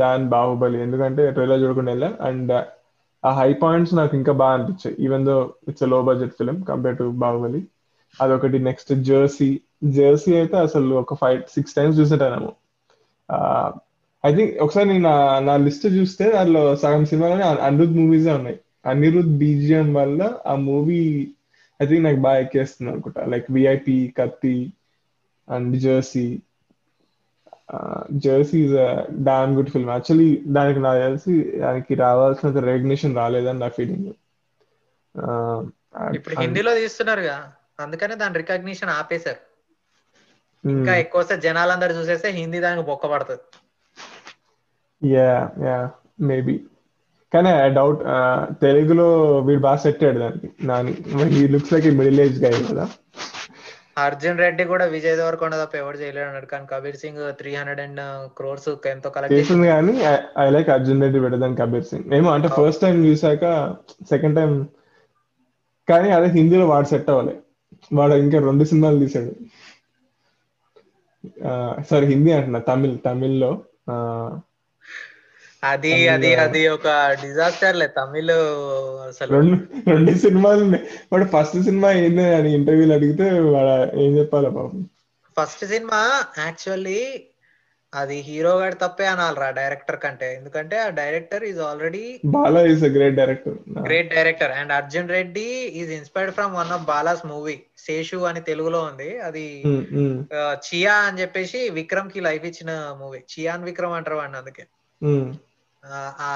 than 0.00 0.24
Baahubali 0.32 0.78
ఎందుకంటే 0.84 1.22
ట్రైలర్ 1.36 1.62
చూడకుండా 1.62 1.92
వెళ్ళా 1.94 2.10
అండ్ 2.28 2.52
ఆ 3.24 3.30
హై 3.36 3.50
పాయింట్స్ 3.62 3.94
నాకు 3.98 4.14
ఇంకా 4.16 4.32
బాగా 4.40 4.54
అనిపించాయి 4.56 4.96
even 5.04 5.24
though 5.28 5.36
it's low 5.70 5.98
budget 6.08 6.34
film 6.38 6.56
compare 6.70 6.98
to 6.98 7.06
Baahubali 7.22 7.60
అదొకటి 8.20 8.58
నెక్స్ట్ 8.68 8.92
జెర్సీ. 9.08 9.50
జెర్సీ 9.96 10.32
అయితే 10.36 10.56
అసలు 10.56 10.94
ఒక 10.94 11.14
ఫైవ్ 11.14 11.40
సిక్స్ 11.54 11.76
టైమ్స్ 11.78 11.98
చూసేటానేమో 12.00 12.52
ఐ 14.24 14.30
థింక్ 14.36 14.52
ఒకసారి 14.64 14.86
నేను 14.88 15.10
నా 15.48 15.54
లిస్ట్ 15.66 15.86
చూస్తే 15.96 16.24
దానిలో 16.32 16.62
సగం 16.82 17.02
సినిమాలోనే 17.10 17.46
అనిరుద్ 17.66 17.96
మూవీసే 18.00 18.32
ఉన్నాయి. 18.32 18.58
అనిరుద్ 18.86 19.32
బీజిఎం 19.42 19.88
వల్ల 19.94 20.20
ఆ 20.46 20.54
మూవీ 20.68 21.00
ఐ 21.80 21.86
థింక్ 21.86 22.06
నాకు 22.06 22.20
బాగా 22.26 22.40
ఎక్కేస్తుంది 22.44 22.90
అనుకుంటా. 22.92 23.22
Like 23.32 23.46
VIP 23.56 23.98
Kaththi 24.18 24.56
and 25.48 25.74
Jersey. 25.84 26.26
Jersey 28.24 28.58
is 28.66 28.74
damn 29.28 29.52
good 29.56 29.70
film 29.74 29.90
actually 29.94 30.28
దానికి 30.56 30.80
నాకు 30.86 31.00
తెలిసి 31.06 31.34
దానికి 31.64 31.92
రావాల్సినంత 32.04 32.62
రెకగ్నిషన్ 32.70 33.18
రాలేదని 33.20 33.62
నా 33.64 33.68
ఫీలింగ్ 33.78 34.10
ఇప్పుడు 36.16 36.34
హిందీలో 36.42 36.72
తీస్తున్నారుగా. 36.80 37.36
అందుకనే 37.78 38.14
దాని 38.22 38.38
రికగ్నిషన్ 38.42 38.92
ఆపేశారు. 39.00 39.42
ఇంకా 40.64 40.92
ఎక్కువ 41.02 41.22
జనాలందరూ 41.46 41.92
చూసేస్తే 41.98 42.28
హిందీ 42.38 42.60
దానికి 42.66 42.84
బొక్క 42.90 43.06
పడుతుంది 43.12 43.42
యా 45.02 45.32
యా 45.66 45.78
మేబీ 46.28 46.54
కానీ 47.32 47.50
ఐ 47.64 47.68
డౌట్ 47.78 48.02
తెలుగులో 48.64 49.06
వీడు 49.46 49.62
బాగా 49.66 49.80
సెట్ 49.84 50.02
అయ్యాడు 50.04 50.20
దానికి. 50.24 50.48
నాని 50.70 50.92
ఈ 51.38 51.42
లుక్స్ 51.54 51.72
లైక్ 51.74 51.86
మిడిల్ 52.00 52.22
ఏజ్గా 52.24 52.50
కదా. 52.68 52.84
అర్జున్ 54.04 54.40
రెడ్డి 54.42 54.64
కూడా 54.70 54.84
విజయ్ 54.94 55.16
దేవరకొండ 55.20 55.54
తప్ప 55.62 55.74
ఎవరు 55.82 55.96
చేయలేడు 56.02 56.28
అన్నాడు. 56.28 56.48
కానీ 56.52 56.64
Kabir 56.72 56.98
Singh 57.02 57.20
three 57.40 57.50
hundred 57.58 57.82
and 57.84 58.00
crores 58.38 58.68
ఎంతో 58.92 59.10
కలెక్ట్ 59.16 59.36
చేసింది. 59.38 59.66
కానీ 59.74 59.94
I 60.44 60.46
like 60.56 60.70
Arjun 60.76 61.02
Reddy 61.04 61.20
better 61.24 61.42
than 61.44 61.56
Kabir 61.62 61.86
Singh. 61.90 62.06
ఏమో 62.18 62.30
అంటే 62.36 62.50
ఫస్ట్ 62.58 62.82
టైం 62.84 62.98
చూసాక 63.08 63.44
సెకండ్ 64.12 64.36
టైం 64.40 64.52
కానీ 65.88 66.10
అదే 66.18 66.28
హిందీలో 66.38 66.66
వాడు 66.72 66.88
సెట్ 66.92 67.10
అవ్వాలి. 67.14 67.34
వాడు 67.90 68.14
ఇంకా 68.24 68.38
రెండు 68.40 68.64
సినిమాలు 68.64 68.98
తీసాడు 68.98 69.32
సారీ 71.88 72.06
హిందీ 72.06 72.32
అంటున్నా 72.32 72.60
తమిళ్ 72.68 72.96
తమిళ్ళో 73.04 73.50
అది 75.62 75.92
అది 76.08 76.30
అది 76.38 76.62
ఒక 76.74 76.86
డిజాస్టర్ 77.22 77.76
లే 77.76 77.86
తమిళ్ 77.94 78.34
అసలు. 79.08 79.18
రెండు 79.32 79.56
రెండు 79.90 80.12
సినిమాలు 80.18 80.60
ఉన్నాయి. 80.64 80.82
వాడు 81.12 81.26
ఫస్ట్ 81.34 81.58
సినిమా 81.62 81.90
ఏంది 82.00 82.26
అని 82.34 82.50
ఇంటర్వ్యూలు 82.54 82.94
అడిగితే 82.94 83.26
వాడు 83.48 83.74
ఏం 84.00 84.12
చెప్పాలి 84.18 84.50
పాపం. 84.50 84.82
ఫస్ట్ 85.36 85.64
సినిమా 85.64 86.00
యాక్చువల్లీ 86.38 86.98
అది 88.00 88.16
హీరో 88.28 88.52
గారి 88.60 88.76
తప్పే 88.82 89.06
అనాలరా 89.12 89.48
డైరెక్టర్ 89.58 89.98
కంటే. 90.04 90.28
ఎందుకంటే 90.38 90.76
ఆ 90.84 90.88
director 90.98 91.44
is 91.50 91.60
already 91.68 92.02
Bala 92.36 92.60
a 92.70 92.90
great 92.96 93.16
director 93.20 93.56
great 93.88 94.10
director 94.16 94.52
and 94.60 94.74
Arjun 94.78 95.12
Reddy 95.16 95.46
is 95.80 95.92
inspired 95.98 96.34
from 96.38 96.54
one 96.60 96.72
of 96.76 96.86
Bala's 96.92 97.24
movie 97.32 97.56
Seshu 97.86 98.18
అని 98.30 98.42
తెలుగులో 98.50 98.80
ఉంది. 98.90 99.10
అది 99.28 99.46
చియా 100.68 100.94
అని 101.08 101.20
చెప్పేసి 101.22 101.60
విక్రమ్కి 101.78 102.22
లైఫ్ 102.28 102.46
ఇచ్చిన 102.50 102.70
మూవీ 103.02 103.20
చియాన్ 103.34 103.66
విక్రమ్ 103.70 103.96
అంటారు 103.98 104.18
వాడిని 104.20 104.38
అందుకే. 104.42 104.64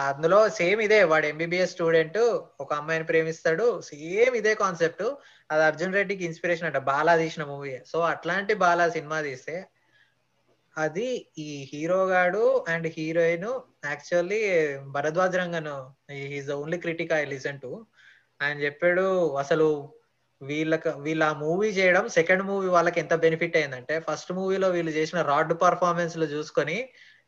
అందులో 0.09 0.39
సేమ్ 0.57 0.81
ఇదే 0.87 1.01
వాడు 1.11 1.27
ఎంబీబీఎస్ 1.33 1.75
స్టూడెంట్ 1.75 2.19
ఒక 2.63 2.71
అమ్మాయిని 2.81 3.07
ప్రేమిస్తాడు. 3.11 3.67
సేమ్ 3.89 4.35
ఇదే 4.41 4.53
కాన్సెప్ట్ 4.63 5.05
అది 5.53 5.63
అర్జున్ 5.69 5.97
రెడ్డికి 5.99 6.23
ఇన్స్పిరేషన్ 6.29 6.69
అంట. 6.71 6.81
బాలా 6.91 7.15
తీసిన 7.23 7.45
మూవీ 7.53 7.73
సో 7.93 7.99
అట్లాంటి 8.13 8.55
బాలా 8.65 8.87
సినిమా 8.97 9.19
తీస్తే 9.29 9.57
అది 10.85 11.07
ఈ 11.45 11.49
హీరో 11.71 12.01
గాడు 12.07 12.43
and 12.73 12.87
heroine 12.97 13.49
actually 13.91 14.41
Bharadwaj 14.97 15.37
Rangan 15.43 15.71
is 16.39 16.51
only 16.59 16.79
critic 16.85 17.15
I 17.21 17.23
listen 17.35 17.63
to 17.65 17.71
ఆయన 18.41 18.57
చెప్పాడు 18.67 19.07
అసలు 19.43 19.69
వీళ్ళకి 20.41 20.91
వీళ్ళ 21.07 21.25
మూవీ 21.43 21.69
చేయడం 21.79 22.05
సెకండ్ 22.19 22.43
మూవీ 22.51 22.69
వాళ్ళకి 22.77 22.99
ఎంత 23.01 23.15
బెనిఫిట్ 23.25 23.57
అయిందంటే 23.61 23.95
ఫస్ట్ 24.09 24.31
మూవీలో 24.33 24.69
వీళ్ళు 24.77 24.93
చేసిన 24.99 25.23
రాడ్ 25.33 25.55
పర్ఫార్మెన్స్లో 25.65 26.27
చూసుకొని 26.35 26.79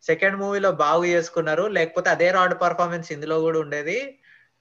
సెకండ్ 0.05 0.37
మూవీలో 0.43 0.71
బాగు 0.85 1.05
చేసుకున్నారు. 1.05 1.65
లేకపోతే 1.77 2.09
అదే 2.11 2.29
రాడ్ 2.39 2.55
పర్ఫార్మెన్స్ 2.63 3.09
ఇందులో 3.13 3.37
కూడా 3.47 3.59
ఉండేది. 3.65 3.99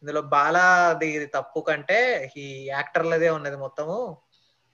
ఇందులో 0.04 0.22
బాలాది 0.34 1.10
తప్పు 1.36 1.60
కంటే 1.70 2.00
ఈ 2.38 2.46
యాక్టర్లదే 2.70 3.30
ఉన్నది 3.38 3.58
మొత్తము. 3.58 3.98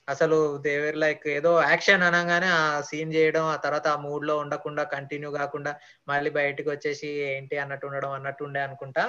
అసలు 0.09 0.57
దేవర్ 0.57 0.97
లైక్ 0.97 1.27
ఏదో 1.27 1.51
యాక్షన్ 1.61 2.03
అనగానే 2.03 2.47
ఆ 2.47 2.81
సీన్ 2.81 3.13
చేయడం 3.13 3.43
ఆ 3.43 3.55
తర్వాత 3.55 3.87
ఆ 3.87 3.99
మూడ్లో 3.99 4.37
ఉండకుండా 4.37 4.83
కంటిన్యూ 4.83 5.31
కాకుండా 5.31 5.71
మళ్ళీ 6.07 6.29
బయటకు 6.29 6.69
వచ్చేసి 6.69 7.07
ఏంటి 7.07 7.57
అన్నట్టు 7.57 7.87
ఉండడం 7.87 8.11
అన్నట్టు 8.11 8.43
ఉండే 8.43 8.59
అనుకుంటా. 8.59 9.05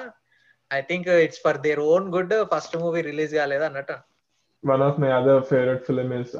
I 0.73 0.81
think 0.81 1.09
it's 1.09 1.43
for 1.45 1.59
their 1.59 1.81
own 1.81 2.07
good 2.15 2.35
first 2.55 2.77
movie 2.77 3.01
release 3.01 3.35
కాలేదు 3.35 3.65
అన్నట్టు. 3.65 3.97
One 4.65 4.83
of 4.83 5.01
my 5.01 5.11
other 5.11 5.43
favourite 5.43 5.85
film 5.85 6.13
is 6.21 6.35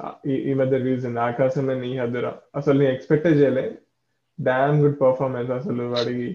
ఈ 0.49 0.55
మధ్య 0.55 0.79
రీజన్ 0.79 1.19
ఆకాశం 1.19 1.67
నీ 1.81 1.99
హద్దురా 1.99 2.33
అసలు 2.55 2.79
నేను 2.79 2.93
ఎక్స్పెక్ట్ 2.93 3.27
చేయలే. 3.27 3.67
డామ్ 4.41 4.81
గుడ్ 4.81 5.01
పర్ఫార్మెన్స్ 5.01 5.51
అసలు 5.51 5.85
వాడికి. 5.95 6.29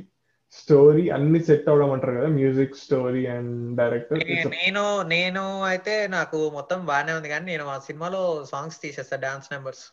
స్టోరీ 0.54 1.10
అన్ని 1.10 1.40
సెట్ 1.44 1.70
అవడం 1.70 1.92
అంటారు 1.92 2.12
కదా 2.12 2.30
మ్యూజిక్ 2.34 2.76
స్టోరీ 2.76 3.26
అండ్ 3.28 3.54
డైరెక్టర్ 3.78 4.24
నేను 4.56 4.84
నేను 5.08 5.44
అయితే 5.64 5.94
నాకు 6.08 6.38
మొత్తం 6.54 6.80
బాగానే 6.86 7.14
ఉంది 7.14 7.30
కానీ 7.30 7.46
నేను 7.46 7.66
ఆ 7.66 7.78
సినిమాలో 7.80 8.22
సాంగ్స్ 8.46 8.82
తీసేస్తా 8.82 9.18
dance 9.18 9.50
numbers. 9.54 9.84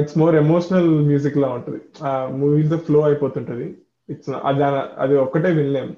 It's 0.00 0.16
more 0.18 0.34
emotional 0.36 0.90
music 1.06 1.36
లా 1.36 1.48
ఉంటది. 1.48 1.80
ఆ 2.02 2.10
మూవీస్ 2.40 2.74
ఫ్లో 2.86 3.00
అయిపోతుంటది. 3.04 3.66
ఇట్స్ 4.08 4.30
అది 4.50 4.62
అది 5.04 5.16
ఒక్కటే 5.16 5.50
వినలేం. 5.50 5.88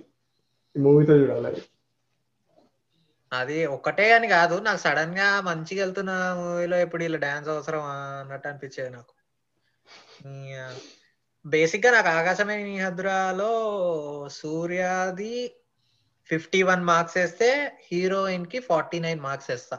మూవీతో 0.77 1.15
చూడాలి 1.15 1.53
అది. 3.33 3.59
ఒక్కటే 3.77 4.07
అని 4.12 4.29
కాదు 4.29 4.55
నాకు 4.61 4.79
సడన్గా 4.79 5.29
మంచిగా 5.41 5.83
వెళ్తున్న 5.85 6.12
మూవీలో 6.41 6.79
ఇప్పుడు 6.87 7.05
ఇలా 7.05 7.19
డాన్స్ 7.19 7.49
అవసరం 7.49 7.85
అన్నట్టు 8.21 8.49
అనిపించేది 8.49 8.91
నాకు. 8.91 9.12
బేసిక్గా 11.44 11.90
నాకు 11.90 12.09
ఆకాశమే 12.09 12.57
హద్రాలో 12.78 13.52
సూర్యాది 14.40 15.37
ఫిఫ్టీ 16.31 16.62
వన్ 16.62 16.85
మార్క్స్ 16.85 17.16
వేస్తే 17.18 17.48
హీరోయిన్కి 17.92 18.59
ఫార్టీ 18.59 18.98
నైన్ 19.00 19.20
మార్క్స్ 19.20 19.50
వేస్తా. 19.50 19.76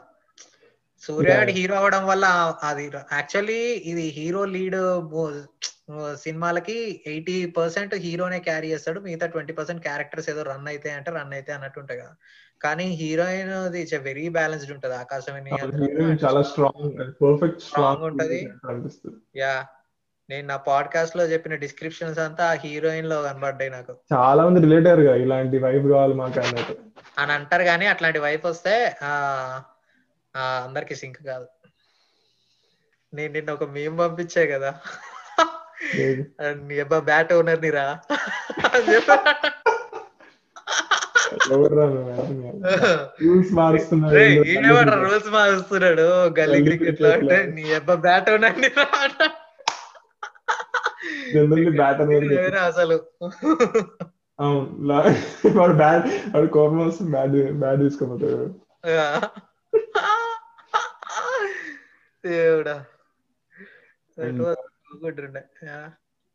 సూర్యాడి 1.02 1.52
హీరో 1.52 1.74
అవడం 1.76 2.06
వల్ల 2.06 2.26
అది 2.62 2.84
యాక్చువల్లీ 3.12 3.60
ఇది 3.90 4.02
హీరో 4.02 4.44
లీడ్ 4.44 4.76
సినిమాలకి 6.16 6.76
ఎయిటీ 7.06 7.46
పర్సెంట్ 7.46 7.94
హీరోనే 7.94 8.38
క్యారీ 8.38 8.68
చేస్తాడు 8.72 9.00
మిగతా 9.00 9.26
ట్వంటీ 9.26 9.52
పర్సెంట్ 9.52 9.82
క్యారెక్టర్స్ 9.82 10.30
ఏదో 10.30 10.42
రన్ 10.42 10.68
అయితే 10.68 10.90
అంటే 10.90 11.10
రన్ 11.10 11.32
అయితే 11.32 11.52
అన్నట్టు 11.52 11.80
ఉంటాయి 11.80 12.00
కదా. 12.00 12.14
కానీ 12.62 12.84
హీరోయిన్ 13.00 13.52
వెరీ 14.08 14.28
బ్యాలెన్స్డ్ 14.28 14.72
ఉంటది 14.72 14.94
ఆకాశం 14.94 15.34
చాలా 16.24 16.42
స్ట్రాంగ్ 16.42 16.98
పర్ఫెక్ట్ 17.22 17.60
స్ట్రాంగ్ 17.60 18.04
ఉంటది. 18.04 18.40
యా 19.36 19.54
నేను 20.28 20.46
నా 20.46 20.56
పాడ్కాస్ట్లో 20.56 21.24
చెప్పిన 21.24 21.54
డిస్క్రిప్షన్స్ 21.54 22.18
అంతా 22.18 22.50
ఆ 22.50 22.52
హీరోయిన్లో 22.54 23.22
కనబడ్డాయి 23.22 23.70
నాకు. 23.70 23.92
చాలా 24.12 24.44
మంది 24.46 24.60
రిలేట్ 24.60 24.86
అయ్యారు 24.86 25.16
ఇలాంటి 25.16 25.58
వైఫ్ 25.58 25.86
కావాలి 25.86 26.14
మాకు 26.14 26.40
అన్నట్టు. 26.40 26.74
అని 27.18 27.32
అంటారు 27.32 27.64
కానీ 27.64 27.86
అట్లాంటి 27.86 28.18
వైఫ్ 28.18 28.46
వస్తే 28.46 28.74
ఆ 29.02 29.12
అందరికి 30.64 30.94
సింక్ 30.94 31.26
కాదు. 31.26 31.46
నేను 33.12 33.32
నిన్న 33.32 33.50
ఒక 33.50 33.64
మేము 33.70 33.96
పంపించే 33.98 34.46
కదా. 34.46 34.70
నీ 36.62 36.80
అబ్బా 36.80 36.98
బ్యాట్ 37.00 37.32
ఓనర్ 37.32 37.62
నిరా 37.62 37.86
రూల్స్ 43.22 43.52
మారుస్తున్నాడు 43.52 44.14
రూల్స్ 45.04 45.30
మారుస్తున్నాడు? 45.30 46.06
గల్లీ 46.40 46.62
క్రికెట్లో 46.64 47.10
అంటే 47.10 47.38
నీ 47.54 47.74
అబ్బా 47.74 47.94
బ్యాట్ 47.94 48.30
ఓనర్ 48.30 48.60
నిరా 48.60 48.86
జనరల్లీ 51.34 51.70
బ్యాట్ 51.70 52.00
అనేది 52.00 52.36
అసలు. 52.68 52.96
అవును 54.40 54.62
వాడు 55.58 55.74
బ్యాట్ 55.74 56.06
వాడు 56.36 56.46
కోపం 56.46 56.78
వస్తే 56.86 57.04
బ్యాట్ 57.04 57.52
బ్యాట్ 57.52 57.80
తీసుకోపోతాడు. 57.80 58.46
దేవుడా. 62.26 62.76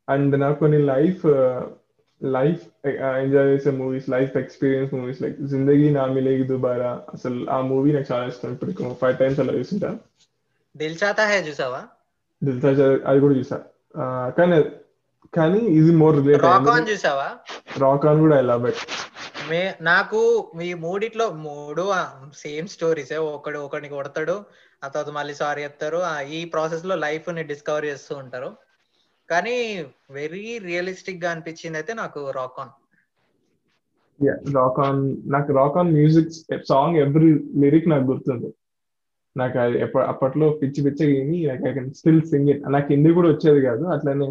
అండ్ 0.09 0.39
నాకు 0.39 0.59
కొన్ని 0.59 0.79
లైఫ్ 0.85 1.25
లైఫ్ 2.23 2.63
ఎంజాయ్ 2.87 3.49
చేసే 3.49 3.71
movies 3.71 4.07
life 4.09 4.33
experience 4.37 4.93
movies 4.93 5.21
like 5.21 5.37
Zindagi 5.41 5.89
Na 5.89 6.05
Milegi 6.05 6.43
దుబారా. 6.43 6.91
అసలు 7.13 7.49
ఆ 7.49 7.61
మూవీ 7.61 7.91
నాకు 7.91 8.13
చాలా 8.13 8.25
ఇష్టం. 8.27 8.51
ఇప్పుడు 8.53 8.93
ఫైవ్ 9.01 9.17
టైమ్స్ 9.17 9.39
అలా 9.39 9.53
చూసింటా 9.53 9.97
దిల్ 10.77 10.97
చాతా 11.03 11.23
హే 11.27 11.37
చూసావా? 11.47 11.81
దిల్ 12.43 12.61
చాతా 12.65 12.85
అది 13.09 13.19
కూడా 13.19 13.35
చూసా. 13.35 13.59
కానీ 14.37 14.57
కానీ 15.37 15.59
ఇది 15.79 15.91
మోర్ 16.01 16.15
రిలేటెడ్ 16.19 16.45
రాక్ 16.49 16.69
ఆన్ 16.75 16.87
చూసావా? 16.91 17.27
రాక్ 17.83 18.05
ఆన్ 18.11 18.21
కూడా 18.25 18.37
ఇట్ 18.71 18.81
మే 19.49 19.61
నాకు 19.89 20.19
ఈ 20.69 20.71
మూడిట్లో 20.85 21.25
మూడు 21.45 21.83
సేమ్ 22.43 22.67
స్టోరీస్ 22.75 23.13
ఒకడు 23.35 23.59
ఒకడిని 23.67 23.89
కొడతాడు 23.95 24.35
ఆ 24.83 24.87
తర్వాత 24.87 25.11
మళ్ళీ 25.19 25.33
సారీ 25.41 25.61
చెప్తారు. 25.65 25.99
ఈ 26.37 26.39
ప్రాసెస్లో 26.53 26.95
లైఫ్ని 27.05 27.43
డిస్కవర్ 27.51 27.87
చేస్తూ 27.91 28.13
ఉంటారు. 28.23 28.49
కానీ 29.29 29.55
వెరీ 30.17 30.43
రియలిస్టిక్గా 30.67 31.29
అనిపించింది 31.33 31.77
అయితే 31.79 31.93
నాకు 32.01 32.19
రాక్ 32.37 32.59
ఆన్ 32.63 32.73
రాక్ 34.55 34.79
ఆన్ 34.85 35.01
నాకు 35.33 35.51
Rock 35.59 35.77
On 35.81 35.91
music 35.97 36.31
song 36.71 36.97
every 37.03 37.31
lyric 37.63 37.89
నాకు 37.93 38.05
గుర్తుంది. 38.11 38.49
నాకు 39.35 39.57
అది 39.63 39.77
అప్పట్లో 40.11 40.47
పిచ్చి 40.61 40.79
పిచ్చిగా 40.85 41.13
విని 41.19 41.39
I 41.69 41.73
can 41.77 41.91
still 41.99 42.23
sing 42.31 42.49
it 42.53 42.63
నాకు 42.75 42.89
హిందీ 42.93 43.11
కూడా 43.19 43.29
వచ్చేది 43.33 43.61
కాదు. 43.67 43.83
అట్లనే 43.95 44.29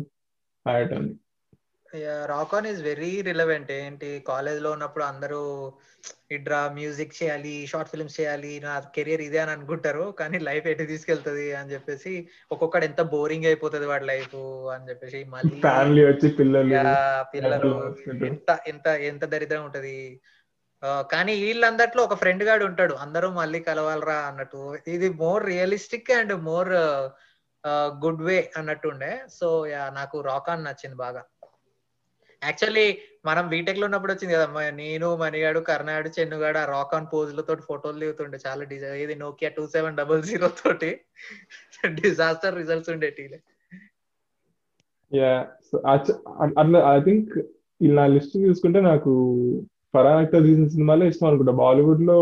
Rock 2.31 2.55
On 2.57 2.67
is 2.71 2.81
very 2.83 3.11
relevant 3.29 3.71
ఏంటి? 3.73 4.09
కాలేజ్లో 4.27 4.71
ఉన్నప్పుడు 4.77 5.05
అందరూ 5.05 5.41
ఇడ్రా 6.37 6.59
మ్యూజిక్ 6.79 7.15
చేయాలి 7.19 7.53
షార్ట్ 7.71 7.91
ఫిల్మ్స్ 7.93 8.17
చేయాలి 8.21 8.51
నా 8.65 8.73
కెరియర్ 8.97 9.23
ఇదే 9.27 9.39
అని 9.45 9.53
అనుకుంటారు. 9.55 10.05
కానీ 10.19 10.39
లైఫ్ 10.49 10.67
ఎటు 10.73 10.85
తీసుకెళ్తది 10.93 11.47
అని 11.59 11.73
చెప్పేసి 11.75 12.13
ఒక్కొక్కడు 12.53 12.85
ఎంత 12.85 13.03
బోరింగ్ 13.15 13.49
అయిపోతుంది 13.51 13.87
వాడి 13.87 14.07
లైఫ్ 14.13 14.37
అని 14.75 14.89
చెప్పేసి 14.91 15.21
మళ్ళీ 15.35 15.61
ఫ్యామిలీ 15.61 16.05
వచ్చి 16.11 16.31
పిల్లలు 16.41 16.83
పిల్లలు 17.35 17.71
ఎంత 18.33 18.59
ఎంత 18.73 18.87
ఎంత 19.13 19.25
దరిద్రం 19.35 19.65
ఉంటది. 19.65 19.97
కానీ 21.13 21.33
వీళ్ళందట్లో 21.45 22.03
ఒక 22.09 22.15
ఫ్రెండ్ 22.15 22.45
గాడు 22.49 22.65
ఉంటాడు. 22.65 22.95
అందరూ 23.05 23.31
మళ్ళీ 23.39 23.61
కలవాలరా 23.61 24.19
అన్నట్టు. 24.29 24.61
ఇది 24.89 25.09
more 25.23 25.47
realistic 25.47 26.11
and 26.19 26.35
more 26.51 26.71
good 28.05 28.23
way 28.23 28.37
అన్నట్టు 28.57 28.89
ఉండే 28.89 29.11
సో 29.39 29.49
యా 29.67 29.83
నాకు 29.99 30.17
రాక్ 30.31 30.51
ఆన్ 30.51 30.65
నచ్చింది 30.65 30.97
బాగా. 31.05 31.23
యాక్చువల్లీ 32.43 32.85
మనం 33.25 33.45
బీటెక్లో 33.53 33.85
ఉన్నప్పుడు 33.87 34.13
వచ్చింది 34.13 34.35
కదా 34.35 34.71
నేను 34.83 35.09
మణిగాడు 35.23 35.61
కర్ణాడు 35.69 36.09
చెన్నుగాడు 36.17 36.59
ఆ 36.59 36.65
రాక్ 36.75 36.95
ఆన్ 36.95 37.09
పోజులతో 37.13 37.55
ఫోటోలు 37.69 37.99
దిగుతుండే. 38.03 38.39
చాలా 38.47 38.65
డిజైన్ 38.73 39.01
ఇది 39.05 39.15
Nokia 39.25 39.51
two 39.57 39.65
seven 39.67 39.99
double 40.01 40.23
zero 40.23 40.49
తోటి. 40.61 40.91
డిజాస్టర్ 42.03 42.59
రిజల్ట్స్ 42.63 42.91
ఉండేటి 42.91 43.25
యా 45.13 45.33
అట్లా 45.93 46.79
ఐ 46.95 46.99
థింక్ 47.01 47.33
ఇలా 47.81 48.05
లిస్ట్ 48.15 48.37
చూసుకుంటే 48.45 48.81
నాకు 48.91 49.13
ఫరాన్ 49.95 50.23
అక్తర్ 50.25 50.47
తీసిన 50.47 50.69
సినిమాలే 50.69 51.07
ఇష్టం 51.11 51.27
అనుకుంటా. 51.27 51.53
బాలీవుడ్లో 51.63 52.17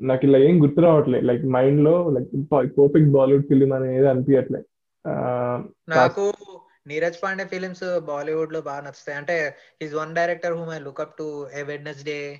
నాకు 0.00 0.26
ఇలా 0.26 0.38
ఏం 0.38 0.62
గుర్తు 0.62 0.80
రావట్లేదు. 0.80 1.26
లైక్ 1.26 1.44
మైండ్లో 1.44 2.10
లైక్ 2.10 2.28
పర్ఫెక్ట్ 2.52 3.10
బాలీవుడ్ 3.10 3.48
ఫిలిం 3.48 3.72
అనేది 3.72 4.06
అనిపించట్లేదు 4.06 4.66
నాకు 5.88 6.32
నీరజ్ 6.86 7.22
పాండే 7.22 7.44
ఫిలిమ్స్ 7.44 8.00
బాలీవుడ్లో 8.00 8.60
బాగా 8.60 8.80
నచ్చుతాయి. 8.80 9.18
అంటే 9.18 9.56
is 9.82 9.94
one 9.94 10.14
director 10.14 10.52
whom 10.52 10.70
I 10.70 10.78
look up 10.78 11.16
to 11.18 11.48
a 11.58 11.62
Wednesday 11.62 12.38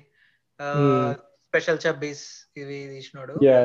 Hmm. 0.59 1.13
Special 1.47 1.77
Chabbis 1.89 2.51
ఇవి 2.57 2.87
తీసినాడు. 2.87 3.33
యా 3.43 3.55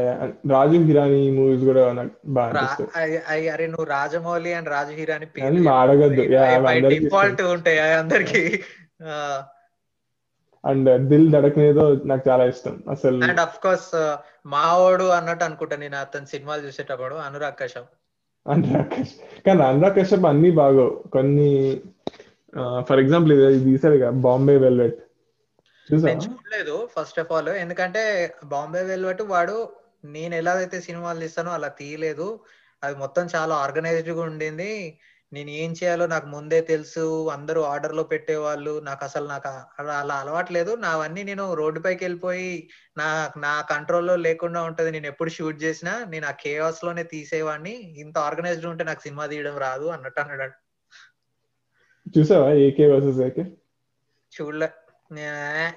రాజీవ్ 0.50 0.85
హిరానీ 0.85 1.30
మూవీస్ 1.30 1.64
కూడా 1.64 1.92
నాకు 1.92 2.11
బాగా 2.26 2.62
అరే 3.52 3.66
నువ్వు 3.66 3.85
రాజమౌళి 3.85 4.52
అండ్ 4.52 4.68
రాజు 4.68 4.90
హీరాని 4.90 5.26
డిఫాల్ట్ 6.88 7.42
ఉంటాయి. 7.42 7.78
అందరికి. 7.78 8.62
అండ్ 10.70 10.90
దిల్ 11.11 11.29
ధడకనేదో 11.33 11.85
నాకు 12.11 12.24
చాలా 12.29 12.44
ఇష్టం. 12.52 12.74
అసలు 12.90 13.18
అండ్ 13.24 13.40
అఫ్ 13.40 13.59
కోర్స్ 13.62 13.90
మావోడు 14.55 15.07
అన్నట్టు 15.18 15.44
అనుకుంటా 15.44 15.76
నేను 15.76 15.96
అతని 15.96 16.26
సినిమాలు 16.26 16.62
చూసేటప్పుడు 16.66 17.14
అనురాగ్ 17.26 17.59
కశ్యప్. 17.61 17.90
అనురాగ్ 18.46 18.90
కశ్యప్. 18.94 19.46
కానీ 19.46 19.62
అనురాగ్ 19.62 19.96
కశ్యప్ 19.98 20.26
అన్ని 20.26 20.50
బాగో 20.50 20.87
కొన్ని 21.12 21.50
ఫర్ 22.88 23.00
ఎగ్జాంపుల్ 23.00 23.33
ఇది 23.33 23.64
తీసాడు 23.64 23.96
కదా 23.96 24.12
బాంబే 24.26 24.57
వెల్వెట్. 24.57 25.00
నేను 25.90 26.20
చూడలేదు 26.20 26.76
ఫస్ట్ 26.94 27.18
ఆఫ్ 27.20 27.33
ఆల్. 27.33 27.50
ఎందుకంటే 27.64 28.02
బాంబే 28.44 28.83
వెల్వెట్ 28.83 29.22
వాడు 29.35 29.57
నేను 30.05 30.35
ఎలా 30.35 30.52
అయితే 30.52 30.79
సినిమాలు 30.81 31.18
తీస్తానో 31.20 31.50
అలా 31.50 31.68
తీయలేదు. 31.81 32.29
అది 32.85 32.96
మొత్తం 32.96 33.24
చాలా 33.35 33.55
ఆర్గనైజ్డ్గా 33.55 34.22
ఉండింది. 34.22 34.72
నేను 35.33 35.51
ఏం 35.51 35.73
చేయాలో 35.73 36.07
నాకు 36.07 36.27
ముందే 36.27 36.61
తెలుసు 36.62 37.31
అందరూ 37.31 37.62
ఆర్డర్లో 37.62 38.03
పెట్టేవాళ్ళు 38.03 38.81
నాకు 38.81 39.05
అసలు 39.05 39.27
నాకు 39.27 39.49
అలా 39.79 39.99
అలా 39.99 40.15
అలవాట్లేదు 40.15 40.75
నావన్నీ 40.77 41.23
నేను 41.23 41.55
రోడ్డు 41.55 41.81
పైకి 41.81 42.05
వెళ్ళిపోయి 42.05 42.69
నా 42.97 43.33
నా 43.37 43.62
కంట్రోల్లో 43.62 44.17
లేకుండా 44.17 44.62
ఉంటది. 44.62 44.91
నేను 44.91 45.07
ఎప్పుడు 45.07 45.31
షూట్ 45.31 45.62
చేసినా 45.62 46.05
నేను 46.05 46.27
ఆ 46.27 46.31
కేఆస్లోనే 46.31 47.05
తీసేవాడిని. 47.05 47.75
ఇంత 48.01 48.19
ఆర్గనైజ్డ్ 48.19 48.67
ఉంటే 48.67 48.85
నాకు 48.85 49.01
సినిమా 49.01 49.27
తీయడం 49.27 49.59
రాదు 49.59 49.85
అన్నట్టు 49.87 50.21
అన్నాడు. 50.21 50.57
చూసావా 52.19 52.53
ఏకే 52.53 52.87
వర్సెస్ 52.87 53.21
ఏకే 53.21 53.45
చూడలే. 54.33 54.69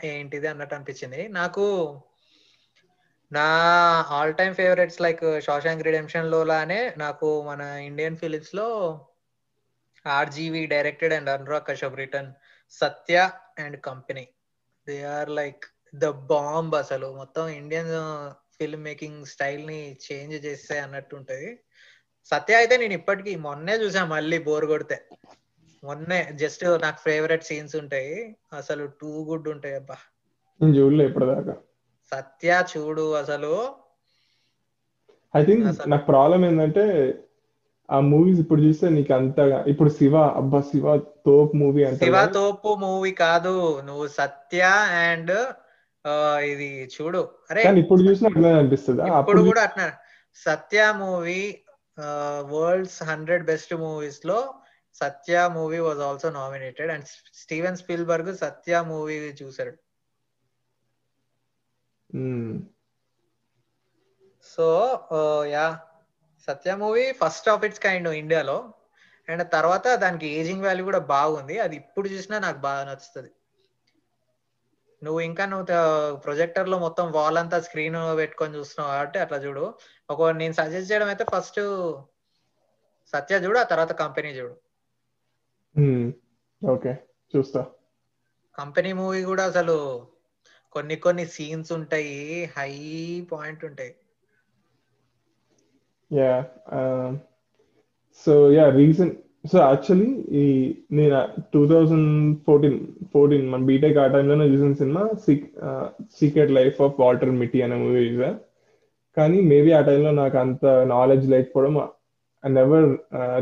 ఏంటిది 0.04 0.48
అన్నట్టు 0.48 0.76
అనిపించింది. 0.76 1.28
నాకు 1.30 1.66
నా 3.32 3.48
all 4.10 4.34
time 4.34 4.56
favourites 4.56 5.02
like 5.02 5.42
Shawshank 5.42 5.84
రిడెంప్షన్లో 5.84 6.44
లానే 6.44 6.94
నాకు 6.98 7.44
మన 7.44 7.62
Indian 7.62 8.18
ఫిలిమ్స్లో 8.18 8.68
RGV 10.08 10.66
directed 10.66 11.14
and 11.14 11.30
Anurag 11.30 11.68
Kashyap 11.68 11.96
return 11.96 12.34
Satya 12.70 13.30
and 13.60 13.82
Company 13.82 14.28
they 14.88 15.04
are 15.04 15.30
like 15.30 15.66
the 15.96 16.06
bomb 16.06 16.76
అసలు. 16.76 17.16
మొత్తం 17.16 17.48
ఇండియన్ 17.48 17.90
ఫిల్మ్ 18.58 18.84
మేకింగ్ 18.84 19.26
స్టైల్ని 19.26 19.98
చేంజ్ 20.12 20.46
చేస్తే 20.46 20.80
అన్నట్టు 20.80 21.16
ఉంటది. 21.16 21.60
సత్య 22.26 22.56
అయితే 22.56 22.78
నేను 22.78 22.94
ఇప్పటికీ 22.94 23.36
మొన్నే 23.36 23.74
చూసా 23.74 24.06
మళ్ళీ 24.06 24.38
బోర్ 24.38 24.66
కొడితే. 24.66 25.06
మొన్నే 25.84 26.32
జస్ట్ 26.36 26.82
నాకు 26.82 27.00
ఫేవరెట్ 27.00 27.44
సీన్స్ 27.44 27.76
ఉంటాయి. 27.76 28.36
అసలు 28.54 28.86
టూ 28.86 29.24
గుడ్ 29.24 29.48
ఉంటాయి 29.48 29.76
అబ్బా. 29.76 29.96
చూడలే 30.78 31.06
ఇప్పటిదాకా. 31.06 31.56
సత్య 32.16 32.64
చూడు 32.78 33.14
అసలు. 33.14 33.76
ఐ 35.36 35.46
థింక్ 35.46 35.90
నాకు 35.90 36.06
ప్రాబ్లం 36.06 36.46
ఏంటంటే 36.46 37.14
ఆ 37.90 37.98
మూవీస్ 38.10 38.40
ఇప్పుడు 38.44 38.62
చూస్తే 38.66 38.88
నీకు 38.96 39.12
అంతగా 39.16 39.58
ఇప్పుడు 39.72 39.92
శివ 39.98 40.16
అబ్బా 40.40 40.60
శివ 40.70 40.96
తోప్ 41.28 41.54
మూవీ 41.62 41.82
అంటే 41.88 42.02
శివ 42.04 42.20
తోపు 42.36 42.72
మూవీ 42.84 43.12
కాదు 43.24 43.54
నువ్వు 43.88 44.06
సత్య 44.20 44.62
అండ్ 45.04 45.34
ఇది 46.52 46.68
చూడు. 46.94 47.22
అరే 47.50 47.62
కానీ 47.66 47.80
ఇప్పుడు 47.84 48.02
చూసినా 48.08 48.30
అనిపిస్తుంది? 48.60 49.02
ఇప్పుడు 49.22 49.42
కూడా 49.50 49.64
అట్లా 49.68 49.88
Satya 50.38 50.80
movie 51.02 51.42
world's 52.54 53.00
hundred 53.10 53.44
best 53.50 53.74
మూవీస్లో 53.84 54.38
Satya 55.02 55.42
movie 55.58 55.80
was 55.88 56.02
also 56.08 56.30
nominated 56.38 56.92
and 56.94 57.08
Steven 57.42 57.80
Spielberg 57.82 58.32
Satya 58.44 58.82
movie 58.92 59.18
చూసాడు 59.42 59.74
so 64.48 64.68
yeah 65.54 65.66
Satya 66.48 66.76
movie 66.76 67.12
first 67.12 67.50
of 67.50 67.66
its 67.66 67.80
kind 67.80 68.08
ఇండియాలో 68.08 68.74
అండ్ 69.28 69.52
తర్వాత 69.52 69.88
దానికి 69.96 70.28
ఏజింగ్ 70.28 70.66
వాల్యూ 70.66 70.86
కూడా 70.86 71.00
బాగుంది. 71.00 71.60
అది 71.60 71.76
ఇప్పుడు 71.76 72.08
చూసినా 72.08 72.40
నాకు 72.40 72.58
బాగా 72.58 72.84
నచ్చుతుంది. 72.84 73.32
నువ్వు 75.04 75.20
ఇంకా 75.22 75.46
నువ్వు 75.46 75.66
ప్రొజెక్టర్లో 76.16 76.80
మొత్తం 76.80 77.12
వాల్ 77.12 77.38
అంతా 77.38 77.60
స్క్రీన్ 77.62 78.18
పెట్టుకొని 78.18 78.56
చూస్తున్నావు 78.56 78.96
కాబట్టి 78.96 79.20
అట్లా 79.20 79.38
చూడు. 79.38 79.74
ఒక 80.10 80.30
నేను 80.30 80.54
సజెస్ట్ 80.54 80.92
చేయడం 80.92 81.08
అయితే 81.08 81.26
ఫస్ట్ 81.36 81.60
సత్య 83.14 83.36
చూడు 83.36 83.60
ఆ 83.60 83.64
తర్వాత 83.64 83.92
కంపెనీ 83.92 84.30
చూడు. 84.30 84.56
ఓకే. 86.66 86.94
చూస్తా. 87.34 87.66
కంపెనీ 88.58 88.94
మూవీ 88.94 89.24
కూడా 89.24 89.46
అసలు 89.46 89.76
కొన్ని 90.72 90.96
కొన్ని 90.96 91.26
సీన్స్ 91.26 91.72
ఉంటాయి 91.72 92.46
హై 92.58 92.74
పాయింట్ 93.32 93.66
ఉంటాయి. 93.66 93.96
Yeah 96.12 96.34
so 98.26 98.34
yeah 98.52 98.66
recent 98.70 99.16
so 99.52 99.58
actually 99.60 100.10
ఈ 100.42 100.44
నేను 100.92 101.20
టూ 101.54 101.62
థౌజండ్ 101.68 102.10
ఫోర్టీన్ 102.46 102.80
ఫోర్టీన్ 103.14 103.46
మన 103.52 103.62
బీటెక్ 103.70 104.00
ఆ 104.04 104.08
టైంలోనే 104.08 104.46
చూసిన 104.46 104.74
cinema 104.74 105.04
Secret 106.20 106.52
Life 106.60 106.82
of 106.82 107.00
Walter 107.00 107.32
Mitty 107.42 107.62
అనే 107.62 107.76
మూవీ 107.84 108.02
చూసా. 108.10 108.32
కానీ 109.18 109.38
మేబీ 109.52 109.72
ఆ 109.72 109.82
టైంలో 109.82 110.12
నాకు 110.12 110.38
అంత 110.38 110.66
నాలెడ్జ్ 110.94 111.30
లేకపోవడం 111.30 111.76
I 112.44 112.50
never 112.60 112.90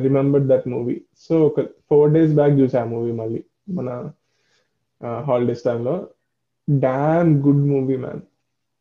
remember 0.06 0.45
that 0.51 0.67
movie 0.67 0.95
so 1.27 1.34
ఒక 1.47 1.62
ఫోర్ 1.89 2.13
డేస్ 2.13 2.34
బ్యాక్ 2.34 2.56
చూసా 2.62 2.82
ఆ 2.82 2.89
మూవీ 2.93 3.12
మళ్ళీ 3.12 3.41
మన 3.69 3.89
హాలిడేస్ 5.30 5.63
టైంలో 5.63 5.95
డామ్ 6.69 7.32
గుడ్ 7.47 7.65
మూవీ 7.73 7.97
మ్యాన్ 7.97 8.21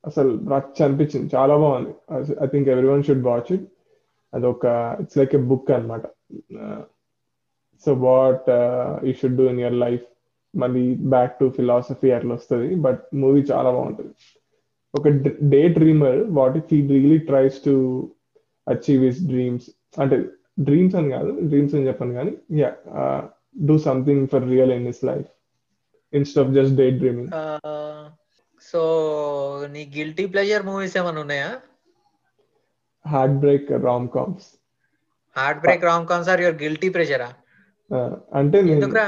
అసలు 0.05 0.31
రచ్ 0.55 0.83
అనిపించింది. 0.83 1.29
చాలా 1.37 1.57
బాగుంది. 1.57 1.93
I 2.43 2.47
think 2.47 2.69
everyone 2.89 3.03
should 3.03 3.25
watch 3.25 3.53
it 3.53 3.67
అదొక 4.35 4.65
ఇట్స్ 5.01 5.19
లైక్ 5.19 5.35
ఎ 5.35 5.43
బుక్ 5.51 5.71
అనమాట 5.71 6.03
so 7.87 7.93
what 8.09 8.47
you 9.07 9.13
should 9.13 9.37
do 9.37 9.47
in 9.53 9.61
your 9.61 9.79
life 9.85 10.05
మళ్ళీ 10.55 10.95
బ్యాక్ 11.15 11.35
టు 11.41 11.47
ఫిలాసఫీ 11.57 12.11
అట్లా 12.11 12.35
వస్తుంది 12.35 12.75
బట్ 12.75 13.01
మూవీ 13.15 13.41
చాలా 13.53 13.71
బాగుంటుంది. 13.71 14.13
ఒక 14.95 15.09
daydreamer 15.69 16.21
what 16.31 16.57
if 16.57 16.69
he 16.73 16.79
really 16.89 17.19
tries 17.31 17.59
to 17.65 17.75
achieve 18.67 19.03
his 19.05 19.23
dreams 19.27 19.67
అంటే 20.01 20.17
dreams 20.61 20.97
అని 20.97 21.11
కాదు 21.11 21.31
డ్రీమ్స్ 21.49 21.75
అని 21.75 21.87
చెప్పాను 21.87 22.15
కానీ 22.15 22.33
yeah 22.61 22.71
do 23.69 23.79
something 23.79 24.29
for 24.29 24.45
real 24.49 24.73
in 24.73 24.87
his 24.87 25.05
life 25.05 25.29
instead 26.13 26.43
of 26.47 26.55
just 26.55 26.77
daydreaming 26.91 27.31
so 28.63 28.81
నీ 29.73 29.83
గిల్టీ 29.97 30.27
ప్లెజర్ 30.27 30.63
మూవీస్ 30.63 30.97
ఏమైనా 30.97 31.21
ఉన్నాయా? 31.21 31.51
Heartbreak 33.43 33.69
rom 33.87 34.09
coms 34.15 34.47
heartbreak 35.61 35.85
rom 35.85 36.07
coms 36.11 36.31
are 36.33 36.43
your 36.45 36.59
guilty 36.63 36.89
ప్రెషరా 36.95 37.29
అంటే 38.39 38.59
ఎందుకురా 38.75 39.07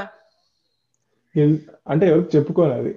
అంటే 1.91 2.05
ఎవరికి 2.11 2.29
చెప్పుకోను 2.35 2.73
అది. 2.73 2.91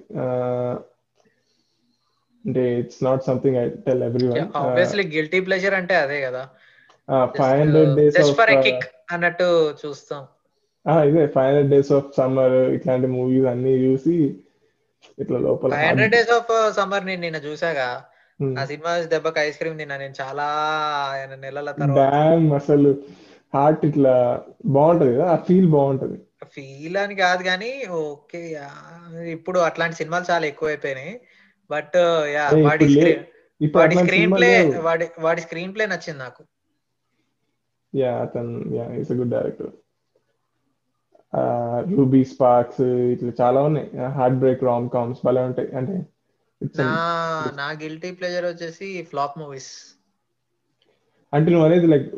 అంటే 2.44 2.62
it's 2.78 3.00
not 3.04 3.22
something 3.26 3.56
I 3.56 3.64
tell 3.86 4.02
everyone 4.28 4.46
obviously 4.60 5.04
guilty 5.12 5.40
pleasure 5.46 5.76
అంటే 5.80 5.94
అదే 6.04 6.18
కదా. 6.24 6.42
Five 7.36 7.58
hundred 7.60 7.92
days 7.98 8.14
just 8.18 8.36
for 8.40 8.52
a 8.54 8.58
kick 8.66 8.86
అన్నట్టు 9.14 9.48
చూస్తాం. 9.82 10.22
ఆ, 10.86 10.94
ఇదే 11.08 11.24
five 11.34 11.48
hundred 11.48 11.70
days 11.74 11.92
of 11.92 12.08
summer 12.18 12.56
ఇట్లాంటి 12.76 13.08
మూవీస్ 13.16 13.46
అన్ని 13.52 13.74
చూసి 13.84 14.14
ఇట్లా 15.18 15.38
లోపల 15.46 15.70
five 15.74 15.86
hundred 15.90 16.14
days 16.16 16.32
of 16.38 16.50
summer 16.78 17.04
నేను 17.04 17.22
నిన్న 17.26 17.40
చూసాగా. 17.46 17.88
ఆ 18.56 18.64
సినిమా 18.70 18.92
దెబ్బకి 19.12 19.40
ఐస్ 19.42 19.58
క్రీమ్ 19.58 19.80
తిన్నా 19.80 19.96
నేను 19.96 20.16
చాలా 20.20 20.46
నెలల 21.42 21.70
తర్వాత. 21.78 22.16
అసలు 22.58 22.90
హార్ట్ 23.52 23.82
ఇట్లా 23.86 24.14
బాగుంటది 24.74 25.12
కదా 25.14 25.26
ఆ 25.30 25.38
ఫీల్ 25.46 25.68
బాగుంటది. 25.68 26.16
ఫీల్ 26.54 26.96
అని 27.02 27.14
కాదు 27.20 27.42
కానీ 27.48 27.70
ఓకే 28.00 28.40
ఇప్పుడు 29.34 29.58
అట్లాంటి 29.68 29.98
సినిమాలు 30.00 30.26
చాలా 30.30 30.44
ఎక్కువైపోయినాయి. 30.46 31.14
బట్ 31.70 31.96
యా 32.34 32.46
వాడి 32.62 32.86
స్క్రీన్ 32.94 33.22
వాడి 33.74 33.96
స్క్రీన్ 34.02 34.34
ప్లే. 34.36 34.52
వాడి 34.86 35.06
వాడి 35.26 35.42
స్క్రీన్ 35.46 35.74
ప్లే 35.74 35.86
నచ్చింది 35.88 36.20
నాకు. 36.20 36.42
యా 37.94 38.10
అతను 38.22 38.50
yeah 38.76 38.86
it's 38.96 39.14
good 39.18 39.32
director 39.34 39.72
Ruby 41.92 42.20
Sparks 42.32 42.82
ఇట్లా 43.12 43.32
చాలా 43.40 43.60
ఉన్నాయి. 43.62 43.88
హార్ట్ 44.16 44.38
బ్రేక్ 44.38 44.64
రామ్ 44.64 44.88
కామ్స్ 44.90 45.22
భలే 45.26 45.42
ఉంటాయి. 45.48 45.70
అంటే 45.80 45.94
నా 46.80 46.90
నా 47.56 47.72
గిల్టీ 47.72 48.10
ప్లెజర్ 48.12 48.44
వచ్చేసి 48.44 49.02
ఫ్లాప్ 49.02 49.38
మూవీస్ 49.38 49.72
అంటే 51.32 51.50
నువ్వు 51.50 51.66
అనేది 51.66 51.86
like 51.86 52.08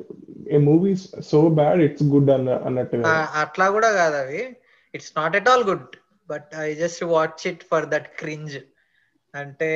a 0.48 0.59
movie 0.59 0.92
so 1.30 1.48
bad 1.48 1.80
it's 1.83 2.02
good 2.04 2.30
అన్న 2.30 2.50
అన్నట్టు. 2.50 3.02
అట్లా 3.42 3.70
కూడా 3.70 3.92
కాదు 3.92 4.16
అవి. 4.16 4.42
It's 4.94 5.12
not 5.16 5.37
at 5.37 5.48
all 5.48 5.64
good 5.64 5.87
but 6.28 6.48
I 6.59 6.74
just 6.74 7.04
watch 7.04 7.46
it 7.46 7.64
for 7.64 7.87
that 7.87 8.09
cringe 8.18 8.57
అంటే 9.35 9.68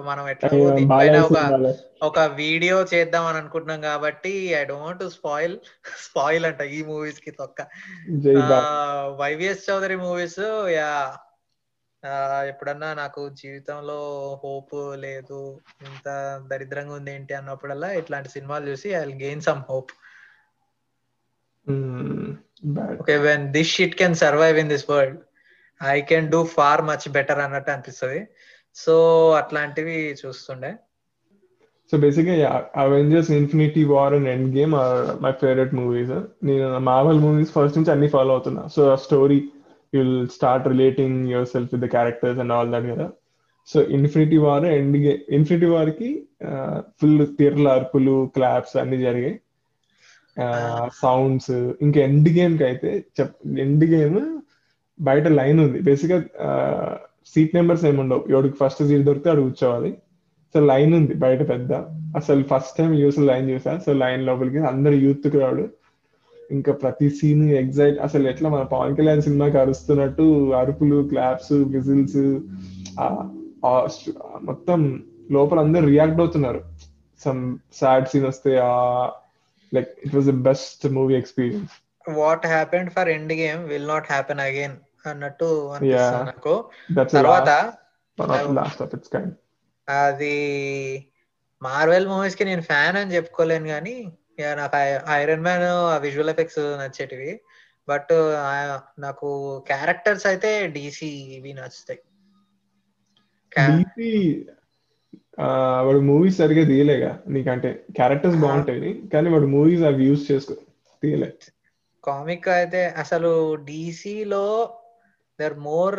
మనం 0.00 0.28
ఎట్లా 0.28 0.48
దీనిపైన 0.50 1.16
ఒక 1.20 1.40
ఒక 2.02 2.18
వీడియో 2.20 2.76
చేద్దాం 2.82 3.26
అని 3.26 3.38
అనుకుంటున్నాం 3.38 3.80
కాబట్టి 3.80 4.32
ఐ 4.54 4.64
డోంట్ 4.64 5.02
స్పాయిల్ 5.10 5.56
స్పాయిల్ 6.04 6.46
అంట 6.46 6.60
ఈ 6.60 6.82
మూవీస్కి 6.82 7.30
తొక్క. 7.30 7.60
వైవిఎస్ 9.18 9.70
చౌదరి 9.70 9.96
మూవీస్ 9.96 10.40
యా 10.72 10.88
ఎప్పుడన్నా 12.50 12.90
నాకు 12.94 13.22
జీవితంలో 13.40 13.98
హోప్ 14.42 14.76
లేదు 15.02 15.40
ఇంత 15.88 16.08
దరిద్రంగా 16.50 16.94
ఉంది 16.98 17.10
ఏంటి 17.16 17.34
అన్నప్పుడల్లా 17.34 17.88
ఇట్లాంటి 17.92 18.28
సినిమాలు 18.28 18.64
చూసి 18.70 18.88
I 18.94 19.02
gain 19.24 19.46
some 19.48 19.62
hope. 19.70 19.92
Bad 22.76 23.00
okay 23.02 23.16
when 23.26 23.44
this 23.56 23.74
shit 23.76 23.98
can 24.00 24.14
survive 24.14 24.58
in 24.62 24.72
this 24.74 24.86
world 24.90 25.18
I 25.80 25.98
can 26.12 26.30
do 26.30 26.40
far 26.56 26.82
much 26.82 27.06
better 27.18 27.42
అన్నట్టు 27.46 27.70
అనిపిస్తుంది. 27.70 28.22
సో 28.76 28.94
అట్లాంటివి 29.40 29.98
చూస్తుండే. 30.22 30.72
సో 31.92 31.96
బేసిక్గా 31.98 32.34
Avengers 32.76 33.30
Infinity 33.30 33.82
War 33.84 34.14
and 34.14 34.28
Endgame 34.58 34.74
are 34.82 35.00
my 35.22 35.32
favourite 35.40 35.72
movies 35.74 36.12
నేను 36.48 36.66
Marvel 36.90 37.24
movies 37.24 37.54
first 37.56 37.78
నుంచి 37.78 37.92
అన్ని 37.94 38.08
follow 38.08 38.30
అవుతున్నా. 38.34 38.62
So 38.68 38.82
ఆ 38.92 38.98
story 39.06 39.38
you'll 39.94 40.28
start 40.28 40.66
relating 40.68 41.18
yourself 41.54 41.70
with 41.74 41.84
the 41.84 41.88
characters 41.96 42.40
and 42.42 42.52
all 42.52 42.72
that 42.72 42.88
కదా? 42.92 43.06
So 43.68 43.78
Infinity 43.96 44.36
War 44.36 44.64
Endgame 44.96 45.22
Infinity 45.28 45.66
వార్కి 45.66 46.10
full 47.00 47.26
తీర్ల 47.38 47.68
అర్పులు 47.68 48.16
claps 48.36 48.76
అన్ని 48.76 48.98
జరిగాయి. 48.98 49.36
సౌండ్స్ 51.02 51.52
ఇంకా 51.82 52.00
ఎండ్ 52.00 52.28
గేమ్కి 52.28 52.64
అయితే 52.64 52.90
చెప్ 53.20 53.34
ఎండ్ 53.58 53.84
గేమ్ 53.84 54.18
బయట 55.00 55.26
లైన్ 55.40 55.60
ఉంది. 55.60 55.78
బేసిక్గా 55.88 56.18
సీట్ 57.26 57.54
నెంబర్స్ 57.54 57.84
ఏముండవు 57.84 58.24
ఎవడికి 58.30 58.56
ఫస్ట్ 58.60 58.82
సీట్ 58.88 59.04
దొరికితే 59.08 59.30
అడు 59.30 59.40
కూర్చోవాలి. 59.40 59.90
సో 60.54 60.60
లైన్ 60.66 60.92
ఉంది 60.94 61.14
బయట 61.24 61.40
పెద్ద. 61.50 61.72
అసలు 62.18 62.42
ఫస్ట్ 62.42 62.76
టైం 62.78 62.92
యూస్ 62.94 63.18
లైన్ 63.18 63.50
చూసా. 63.50 63.72
సో 63.86 63.92
లైన్ 63.92 64.22
లోపలికి 64.26 64.58
అందరు 64.70 64.96
యూత్ 65.06 65.28
క్రౌడ్ 65.28 65.62
ఇంకా 66.50 66.72
ప్రతి 66.72 67.10
సీన్ 67.10 67.50
ఎగ్జైట్ 67.52 67.98
అసలు 67.98 68.28
ఎట్లా 68.28 68.48
మన 68.50 68.62
పవన్ 68.62 68.96
కళ్యాణ్ 68.96 69.22
సినిమాకి 69.22 69.58
అరుస్తున్నట్టు 69.58 70.54
అరుపులు 70.54 71.08
క్లాప్స్ 71.08 71.52
విజిల్స్ 71.52 72.22
మొత్తం 74.42 75.02
లోపల 75.30 75.58
అందరు 75.58 75.86
రియాక్ట్ 75.86 76.20
అవుతున్నారు. 76.20 76.60
సమ్ 77.20 77.58
సాడ్ 77.72 78.08
సీన్ 78.08 78.26
వస్తే 78.26 78.56
ఆ 78.58 78.72
like 79.72 79.88
it 80.04 80.14
was 80.14 80.26
the 80.26 80.30
best 80.30 80.86
movie 80.88 81.14
experience 81.14 81.72
what 82.10 82.46
happened 82.46 82.90
for 82.90 83.08
Endgame 83.32 83.64
will 83.64 83.88
not 83.88 84.08
happen 84.10 84.40
again 84.40 84.76
అన్నట్టు. 85.08 85.50
నాకు. 86.26 86.54
తర్వాత 87.08 87.50
అది 89.88 90.36
మార్వెల్ 91.62 92.08
మూవీస్కి 92.08 92.44
నేను 92.44 92.62
ఫ్యాన్ 92.62 92.96
అని 92.96 93.14
చెప్పుకోలేను 93.14 93.66
కానీ 93.66 93.94
నాకు 94.60 94.76
ఐరన్ 95.18 95.42
మ్యాన్ 95.42 95.66
ఆ 95.92 95.96
విజువల్ 96.06 96.32
ఎఫెక్ట్స్ 96.34 96.62
నచ్చేటివి. 96.82 97.30
బట్ 97.88 98.12
నాకు 98.98 99.28
క్యారెక్టర్స్ 99.68 100.26
అయితే 100.26 100.50
డీసీ 100.74 101.10
ఇవి 101.38 101.52
నచ్చుతాయి. 101.52 102.00
వాడు 105.86 106.00
మూవీస్ 106.08 106.38
సరిగా 106.38 106.64
తీయలేగా. 106.64 107.10
నీకంటే 107.34 107.70
క్యారెక్టర్స్. 107.98 108.38
బాగుంటాయి 108.44 108.80
కానీ 109.14 109.28
వాడు 109.34 109.48
మూవీస్ 109.56 109.84
అవి 109.90 110.08
యూస్ 110.08 110.24
చేసుకో 110.30 110.56
తీయలే. 111.02 111.30
కామిక్ 112.04 112.48
అయితే 112.48 112.82
అసలు 113.02 113.30
డీసీలో 113.66 114.46
they're 115.38 115.56
more 115.60 115.98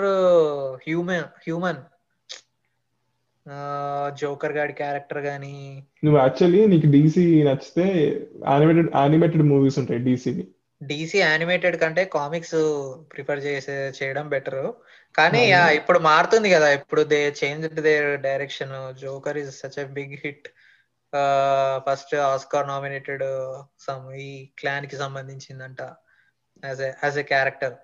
human 0.85 1.27
human 1.43 1.81
Joker 4.19 4.55
గాడి 4.57 4.73
క్యారెక్టర్ 4.79 5.21
గాని 5.27 5.55
నువ్వు 6.05 6.17
యాక్చువల్లీ 6.23 6.61
నీకు 6.73 6.87
డీసీ 6.95 7.25
నచ్చితే 7.47 7.85
యానిమేటెడ్ 8.51 8.89
యానిమేటెడ్ 9.01 9.45
మూవీస్ 9.51 9.79
ఉంటాయి 9.81 10.01
డీసీవి 10.07 10.43
డీసీ 10.81 11.17
యానిమేటెడ్ 11.19 11.77
కంటే 11.83 12.03
కామిక్స్ 12.17 12.59
ప్రిఫర్ 13.11 13.41
చేసే 13.47 13.75
చేయడం 13.97 14.25
బెటర్ 14.33 14.61
కానీ 15.15 15.41
ఇప్పుడు 15.79 15.99
మారుతుంది 16.09 16.49
కదా. 16.55 16.67
ఇప్పుడు 16.79 17.01
they 17.13 17.19
change 17.41 17.65
their 17.87 18.09
direction 18.27 18.73
Joker 19.01 19.39
is 19.41 19.51
such 19.61 19.79
a 19.83 19.85
big 19.97 20.15
hit 20.23 20.47
first 21.87 22.13
Oscar 22.31 22.69
nominated 22.73 23.25
some 23.85 24.05
ఈ 24.27 24.29
క్లాన్కి 24.59 24.97
సంబంధించిందంట. 25.03 25.81
As 26.63 26.83
as 27.05 27.19
a 27.23 27.25
character 27.33 27.75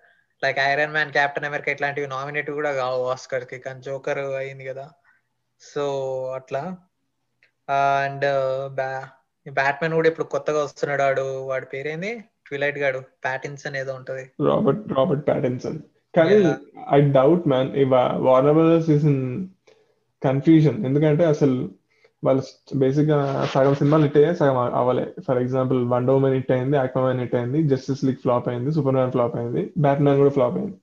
like 0.42 0.60
Iron 0.70 0.96
Man 0.96 1.12
Captain 1.18 1.48
America 1.50 1.74
ఇట్లాంటివి 1.76 2.08
నామినేట్ 2.16 2.52
కూడా 2.60 2.72
కావు 2.82 3.04
ఆస్కర్కి. 3.16 3.60
కానీ 3.66 3.82
జోకర్ 3.90 4.24
అయింది 4.42 4.66
కదా. 4.72 4.88
సో 5.60 5.84
అట్లా. 6.36 6.64
అండ్ 8.04 8.26
బ్యా 8.76 9.04
బ్యాట్మెన్ 9.52 9.94
కూడా 9.94 10.08
ఇప్పుడు 10.10 10.26
కొత్తగా 10.26 10.64
వస్తున్నాడు 10.64 11.02
వాడు 11.02 11.26
వాడి 11.48 11.66
పేరేంది? 11.66 12.24
ట్విలైట్ 12.46 12.78
గాడు. 12.78 13.00
ప్యాటిన్సన్ 13.24 13.76
ఏదో 13.76 13.94
ఉంటది. 13.94 14.24
రాబర్ట్ 14.48 14.94
రాబర్ట్ 14.94 15.28
ప్యాటిన్సన్ 15.28 15.80
కానీ. 16.16 16.38
I 16.92 17.00
doubt 17.12 17.48
man 17.48 17.72
Warner 18.28 18.54
Brothers 18.54 18.90
is 18.90 19.06
in 19.06 19.48
confusion. 20.24 20.86
ఎందుకంటే 20.86 21.26
అసలు 21.26 21.70
వాళ్ళు 22.24 22.44
బేసిక్గా 22.76 23.18
సగం 23.54 23.76
సినిమాలు 23.76 24.04
హిట్ 24.04 24.18
అయ్యాయి 24.18 24.36
సగం 24.36 24.58
అవ్వలే. 24.58 25.06
For 25.28 25.38
example 25.38 25.80
one 25.92 26.06
man 26.06 26.36
hit 26.36 26.52
అయింది 26.52 26.78
ఆక్వామ్యాన్ 26.78 27.20
హిట్ 27.20 27.36
అయింది 27.36 27.64
జస్టిస్ 27.64 28.04
లీగ్ 28.06 28.18
ఫ్లాప్ 28.18 28.48
అయింది 28.50 28.72
సూపర్ 28.72 28.94
మ్యాన్ 28.94 29.12
ఫ్లాప్ 29.12 29.36
అయింది 29.36 29.64
బ్యాట్ 29.78 30.02
మ్యాన్ 30.02 30.18
కూడా 30.18 30.30
ఫ్లాప్ 30.30 30.56
అయింది. 30.56 30.78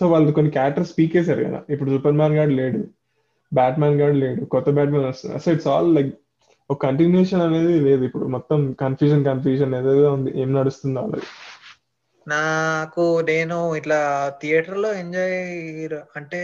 సో 0.00 0.08
వాళ్ళు 0.08 0.32
కొన్ని 0.32 0.50
క్యారెక్టర్స్ 0.52 0.92
పీకేశారు 0.98 1.44
కదా. 1.44 1.60
ఇప్పుడు 1.70 1.90
సూపర్ 1.90 2.12
మ్యాన్ 2.12 2.34
గాడు 2.34 2.50
లేడు. 2.50 2.82
బ్యాట్ 3.52 3.78
మ్యాన్ 3.82 4.00
గాడు 4.00 4.16
లేడు 4.24 4.42
కొత్త 4.54 4.70
బ్యాట్ 4.76 4.92
మ్యాన్ 4.94 5.06
వస్తుంది 5.10 5.40
సో 5.44 5.50
ఇట్స్ 5.56 5.70
ఆల్ 5.74 5.90
లైక్ 5.96 6.10
ఒక 6.70 6.78
కంటిన్యూషన్ 6.86 7.42
అనేది 7.42 7.72
లేదు 7.86 8.02
ఇప్పుడు. 8.08 8.26
మొత్తం 8.34 8.58
కన్ఫ్యూజన్ 8.82 9.24
కన్ఫ్యూజన్ 9.24 9.72
ఏదేదో 9.78 10.12
ఉంది. 10.12 10.30
ఏం 10.42 10.50
నడుస్తుందో 10.54 11.00
వాళ్ళది 11.00 11.28
నాకు 12.26 13.04
నేను 13.30 13.56
ఇట్లా 13.76 13.98
థియేటర్లో 14.42 14.90
ఎంజాయ్ 14.94 15.38
అంటే 16.18 16.40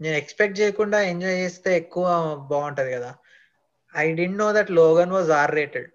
నేను 0.00 0.16
ఎక్స్పెక్ట్ 0.16 0.60
చేయకుండా 0.60 0.98
ఎంజాయ్ 1.12 1.38
చేస్తే 1.42 1.70
ఎక్కువ 1.76 2.06
బాగుంటది 2.50 2.90
కదా. 2.92 3.10
I 3.94 4.04
didn't 4.18 4.38
know 4.38 4.48
that 4.52 4.70
Logan 4.80 5.14
was 5.16 5.30
R 5.40 5.54
rated 5.54 5.90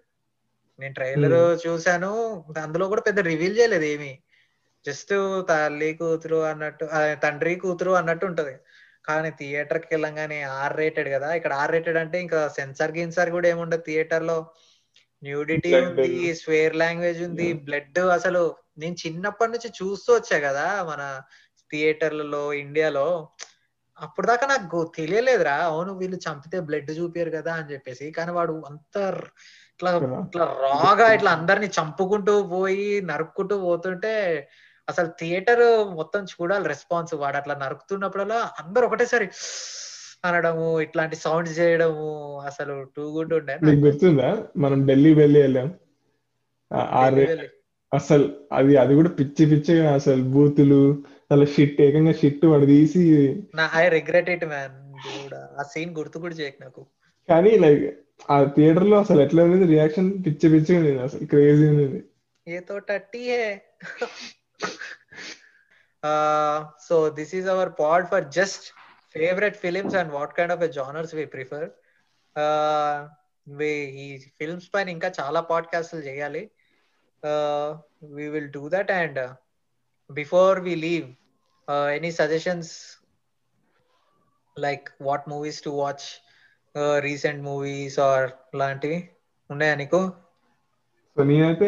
నేను 0.78 0.94
ట్రైలర్ 0.94 1.36
చూసాను 1.64 2.10
అందులో 2.64 2.86
కూడా 2.92 3.02
పెద్ద 3.08 3.20
రివీల్ 3.30 3.58
చేయలేదు 3.58 3.86
ఏమి. 3.94 4.12
జస్ట్ 4.86 5.12
తల్లి 5.48 5.90
కూతురు 5.94 6.40
అన్నట్టు 6.50 6.86
తండ్రి 7.22 7.54
కూతురు 7.56 7.92
అన్నట్టు 8.00 8.24
ఉంటది. 8.26 8.54
కానీ 9.04 9.30
థియేటర్కి 9.30 9.88
వెళ్ళంగానే 9.90 10.42
ఆర్ 10.42 10.76
రేటెడ్ 10.76 11.08
కదా. 11.08 11.34
ఇక్కడ 11.34 11.52
ఆర్ 11.52 11.72
రేటెడ్ 11.72 11.96
అంటే 11.96 12.20
ఇంకా 12.20 12.48
సెన్సార్ 12.48 12.92
గిన్సార్ 12.92 13.30
కూడా 13.30 13.48
ఏముండదు 13.48 13.82
థియేటర్లో. 13.86 14.38
న్యూడిటీ. 15.22 15.72
ఉంది 15.74 16.34
స్వేర్ 16.34 16.76
లాంగ్వేజ్ 16.76 17.22
ఉంది 17.22 17.52
బ్లడ్ 17.66 17.98
అసలు 17.98 18.42
నేను 18.78 18.96
చిన్నప్పటి 19.06 19.52
నుంచి 19.52 19.68
చూస్తూ 19.70 20.10
వచ్చా 20.14 20.38
కదా 20.38 20.66
మన 20.84 21.02
థియేటర్లలో 21.70 22.52
ఇండియాలో 22.52 23.08
అప్పుడు 23.98 24.26
దాకా 24.26 24.46
నాకు 24.46 24.92
తెలియలేదురా. 24.96 25.56
అవును 25.70 25.92
వీళ్ళు 25.98 26.16
చంపితే 26.16 26.60
బ్లడ్ 26.60 26.90
చూపారు 26.90 27.30
కదా 27.30 27.52
అని 27.54 27.70
చెప్పేసి. 27.72 28.10
కానీ 28.10 28.32
వాడు 28.32 28.64
అంత 28.70 28.96
ఇట్లా. 29.74 29.90
ఇట్లా 30.26 30.44
రాగా 30.44 31.06
ఇట్లా 31.12 31.30
అందరిని 31.30 31.66
చంపుకుంటూ 31.66 32.42
పోయి 32.42 33.00
నరుక్కుంటూ 33.02 33.56
పోతుంటే 33.60 34.12
అసలు 34.88 35.08
థియేటర్ 35.20 35.64
మొత్తం 35.98 36.22
చూడాలి 36.32 36.66
రెస్పాన్స్ 36.68 37.12
వాడు 37.14 37.36
అట్లా 37.36 37.54
నరుకుతున్నప్పుడల్లా 37.62 38.40
అందరు 38.62 38.86
ఒకటేసారి 38.86 39.26
అనడము 40.24 40.66
ఇట్లాంటి 40.80 41.16
సౌండ్స్ 41.22 41.56
చేయడము 41.58 42.06
అసలు 42.50 42.74
టూ 42.94 43.04
గుడ్ 43.14 43.32
ఉండే. 43.34 43.54
గుర్తుందా? 43.82 44.28
మనం 44.56 44.78
ఢిల్లీ 44.86 45.12
వెళ్ళి 45.14 45.38
వెళ్ళాం. 45.42 45.68
అసలు 47.92 48.24
అది 48.52 48.72
అది 48.76 48.92
కూడా 48.94 49.10
పిచ్చి 49.18 49.44
పిచ్చిగా 49.50 49.88
అసలు 49.98 50.22
బూతులు 50.34 50.80
అసలు 51.24 51.44
షిట్ 51.54 51.78
ఏకంగా 51.80 52.12
షిట్ 52.12 52.44
వాడు 52.46 52.66
తీసి 52.72 53.02
ఐ 53.76 53.84
రిగ్రెట్ 53.96 54.30
ఇట్ 54.34 54.46
మ్యాన్ 54.46 54.74
ఆ 55.54 55.64
సీన్ 55.72 55.92
గుర్తు 55.98 56.18
కూడా 56.18 56.34
చేయకు 56.34 56.58
నాకు. 56.64 56.82
కానీ 57.28 57.52
లైక్ 57.64 57.84
ఆ 58.28 58.36
థియేటర్లో 58.56 58.96
అసలు 58.98 59.20
ఎట్లా 59.22 59.44
ఉంది 59.46 59.66
రియాక్షన్ 59.66 60.10
పిచ్చి 60.24 60.46
పిచ్చి 60.54 60.72
ఉంది 60.78 60.92
అసలు 61.06 61.26
క్రేజీ 61.32 61.66
ఉంది 61.72 62.00
ఏ 62.46 62.58
తోట 62.68 62.92
టీ 63.12 63.22
uh, 66.02 66.64
so 66.78 67.10
this 67.10 67.32
is 67.32 67.46
our 67.46 67.70
pod 67.70 68.08
for 68.08 68.20
just 68.38 68.72
favorite 69.10 69.56
films 69.56 69.94
and 69.94 70.10
what 70.10 70.34
kind 70.36 70.50
of 70.50 70.62
a 70.62 70.72
genres 70.72 71.12
we 71.12 71.26
prefer 71.26 71.64
uh, 72.36 72.96
we 73.46 73.70
ఈ 74.02 74.06
ఫిల్మ్స్ 74.38 74.68
పైన 74.74 74.88
ఇంకా 74.96 75.08
చాలా 75.20 75.40
పాడ్కాస్ట్లు 75.50 76.02
చేయాలి 76.08 76.42
we 78.16 78.28
will 78.34 78.48
do 78.58 78.64
that 78.74 78.88
and 78.90 79.16
uh, 79.18 79.32
before 80.10 80.60
we 80.60 80.74
leave 80.76 81.06
uh, 81.68 81.86
any 81.98 82.10
suggestions 82.10 82.98
like 84.56 84.90
what 84.98 85.26
movies 85.26 85.60
to 85.60 85.70
watch 85.82 86.20
uh, 86.74 87.00
recent 87.08 87.38
movies 87.50 87.94
or 88.08 88.18
లాంటివి 88.60 88.98
ఉన్నాయా 89.50 89.74
నీకు 89.82 90.00
so 91.16 91.24
నేనైతే 91.30 91.66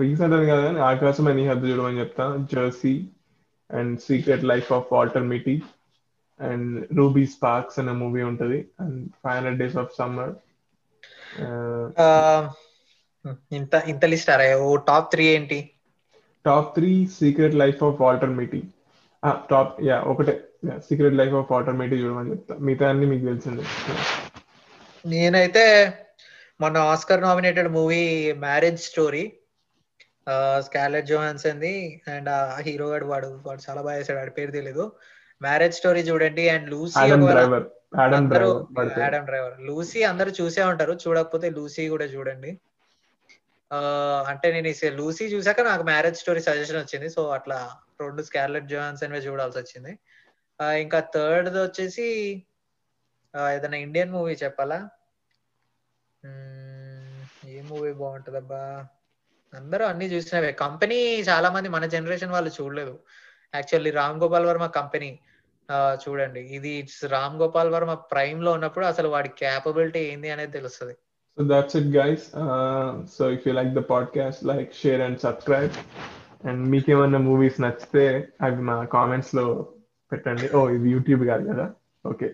రీసెంట్ 0.00 0.34
అని 0.36 0.46
కాదు 0.50 0.62
కానీ 0.66 0.80
ఆకాశం 0.90 1.26
అని 1.30 1.42
హద్దు 1.50 1.68
చూడమని 1.70 2.00
చెప్తా. 2.02 2.24
Jersey 2.52 2.94
and 3.70 3.94
Secret 4.06 4.44
Life 4.50 4.70
of 4.76 4.90
Walter 4.96 5.26
Mitty 5.32 5.54
and 6.40 6.68
Ruby 6.98 7.24
Sparks 7.34 7.78
అనే 7.82 7.92
మూవీ 8.02 8.22
ఉంటది. 8.30 8.58
And 8.82 8.98
Five 9.22 9.36
Hundred 9.36 9.60
Days 9.62 9.78
of 9.82 9.96
Summer 10.00 10.32
ఇంత 13.58 13.74
ఇంత 13.92 14.04
లిస్ట్ 14.12 14.30
అరే 14.34 14.48
ఓ 14.66 14.68
టాప్ 14.88 15.08
త్రీ 15.12 15.24
ఏంటి? 15.36 15.58
Top 16.44 16.68
three 16.76 16.90
Secret 17.18 17.56
Life 17.62 17.80
of 17.88 18.00
Walter 18.04 18.32
Mitty 18.40 18.62
top 19.50 19.74
yeah 19.88 19.96
ఒకటే. 20.12 20.34
Secret 20.86 21.16
Life 21.20 21.34
of 21.40 21.50
Walter 21.52 21.76
Mitty 21.80 21.96
చూడమని 22.02 22.30
చెప్తా. 22.32 22.54
మిగతా 22.66 22.86
అన్ని 22.92 23.06
మీకు 23.12 23.24
తెలిసిందే. 23.30 23.64
నేనైతే 25.04 25.64
మొన్న 26.62 26.78
Oscar 26.92 27.24
nominated 27.26 27.70
movie 27.76 28.02
Marriage 28.46 28.80
Story 28.90 29.24
Scarlett 30.66 31.10
Johansson 31.12 31.62
the 31.64 31.74
and 32.14 32.28
ఆ 32.28 32.40
హీరో 32.66 32.86
గాడు 32.90 33.06
వాడు 33.12 33.28
వాడు 33.46 33.60
చాలా 33.68 33.80
బాగా 33.86 33.96
చేశాడు 34.00 34.18
వాడి 34.20 34.34
పేరు 34.38 34.52
తెలియదు 34.58 34.84
మ్యారేజ్ 35.40 35.78
స్టోరీ 35.80 36.02
చూడండి 36.10 36.44
అండ్ 36.48 36.66
లూసీ 36.70 36.98
ఆడమ్ 37.02 37.24
డ్రైవర్ 37.26 37.66
అందరూ 38.18 38.50
డ్రైవర్ 39.30 39.56
లూసీ 39.60 40.02
అందరూ 40.10 40.30
చూసే 40.40 40.62
ఉంటారు 40.72 40.94
చూడకపోతే 41.04 41.48
లూసీ 41.56 41.84
కూడా 41.94 42.06
చూడండి. 42.14 42.52
అంటే 44.30 44.46
నేను 44.54 44.70
లూసీ 45.00 45.24
చూసాక 45.34 45.60
నాకు 45.70 45.84
మ్యారేజ్ 45.90 46.22
స్టోరీ 46.22 46.40
సజెషన్ 46.48 46.80
వచ్చింది 46.82 47.08
సో 47.16 47.22
అట్లా 47.38 47.58
రెండు 48.02 48.22
స్కార్లెట్ 48.28 48.72
జోహాన్సన్ 48.72 49.14
చూడాల్సి 49.28 49.58
వచ్చింది. 49.58 49.92
ఇంకా 50.84 50.98
థర్డ్ 51.14 51.48
వచ్చేసి 51.58 52.08
ఏదైనా 53.34 53.78
ఇండియన్ 53.86 54.12
మూవీ 54.16 54.34
చెప్పాలా? 54.42 54.78
మూవీ 57.72 57.92
బాగుంటదబ్బా. 57.92 58.62
అందరూ 59.54 59.84
అన్ని 59.84 60.06
చూసినవే. 60.06 60.52
కంపెనీ 60.52 60.98
చాలా 61.30 61.50
మంది 61.50 61.68
మన 61.68 61.86
జనరేషన్ 61.86 62.30
వాళ్ళు 62.30 62.50
చూడలేదు. 62.62 62.98
యాక్చువల్లీ 63.54 63.90
రామ్ 63.90 64.20
గోపాల్ 64.22 64.46
వర్మ 64.46 64.66
కంపెనీ 64.66 65.18
చూడండి. 66.04 66.40
ఇది 66.40 66.70
ఇట్స్ 66.70 67.04
రామ్ 67.04 67.36
గోపాల్ 67.36 67.70
వర్మ 67.74 67.94
ప్రైమ్లో 67.94 68.52
ఉన్నప్పుడు 68.52 68.84
అసలు 68.84 69.08
వాడి 69.08 69.28
క్యాపబిలిటీ 69.28 69.98
ఏంది 69.98 70.30
అనేది 70.30 70.52
తెలుస్తుంది. 70.52 70.94
So 71.38 71.44
that's 71.44 71.76
it 71.76 71.96
guys 71.96 72.26
so 73.18 73.30
if 73.30 73.48
you 73.48 73.54
like 73.54 73.68
the 73.68 73.78
podcast 73.78 74.44
like 74.44 74.74
share 74.74 75.00
and 75.00 75.20
subscribe 75.20 75.72
subscribe. 75.72 76.48
And 76.48 76.68
మీకేమన్నా 76.68 77.18
మూవీస్ 77.18 77.60
నచ్చితే 77.60 78.28
అవి 78.42 78.62
మా 78.62 78.84
కామెంట్స్లో 78.84 79.68
పెట్టండి. 80.12 80.56
ఓ 80.56 80.68
ఇది 80.68 80.88
యూట్యూబ్ 80.90 81.22
కాదు 81.24 81.44
కదా? 81.52 81.66
Okay 82.06 82.28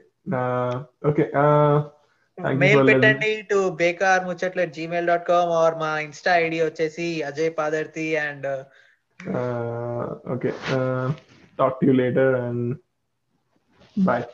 okay 1.09 1.23
uh, 1.23 1.43
uh, 1.43 1.83
mail 2.63 2.83
పెట్టండి 2.89 3.31
to 3.51 3.59
Bekar 3.81 4.23
Muchatlu 4.25 4.67
Gmail 4.77 5.09
dot 5.11 5.27
com 5.27 5.53
or 5.61 5.77
మా 5.77 5.91
ఇన్స్టా 6.01 6.35
ఐడి 6.43 6.59
వచ్చేసి 6.63 7.07
Ajay 7.23 7.53
Padarthi 7.59 8.09
and 8.19 8.49
okay 10.35 10.53
talk 11.59 11.79
to 11.81 11.87
you 11.87 11.95
later 11.95 12.35
and 12.41 12.69
bye 13.97 14.25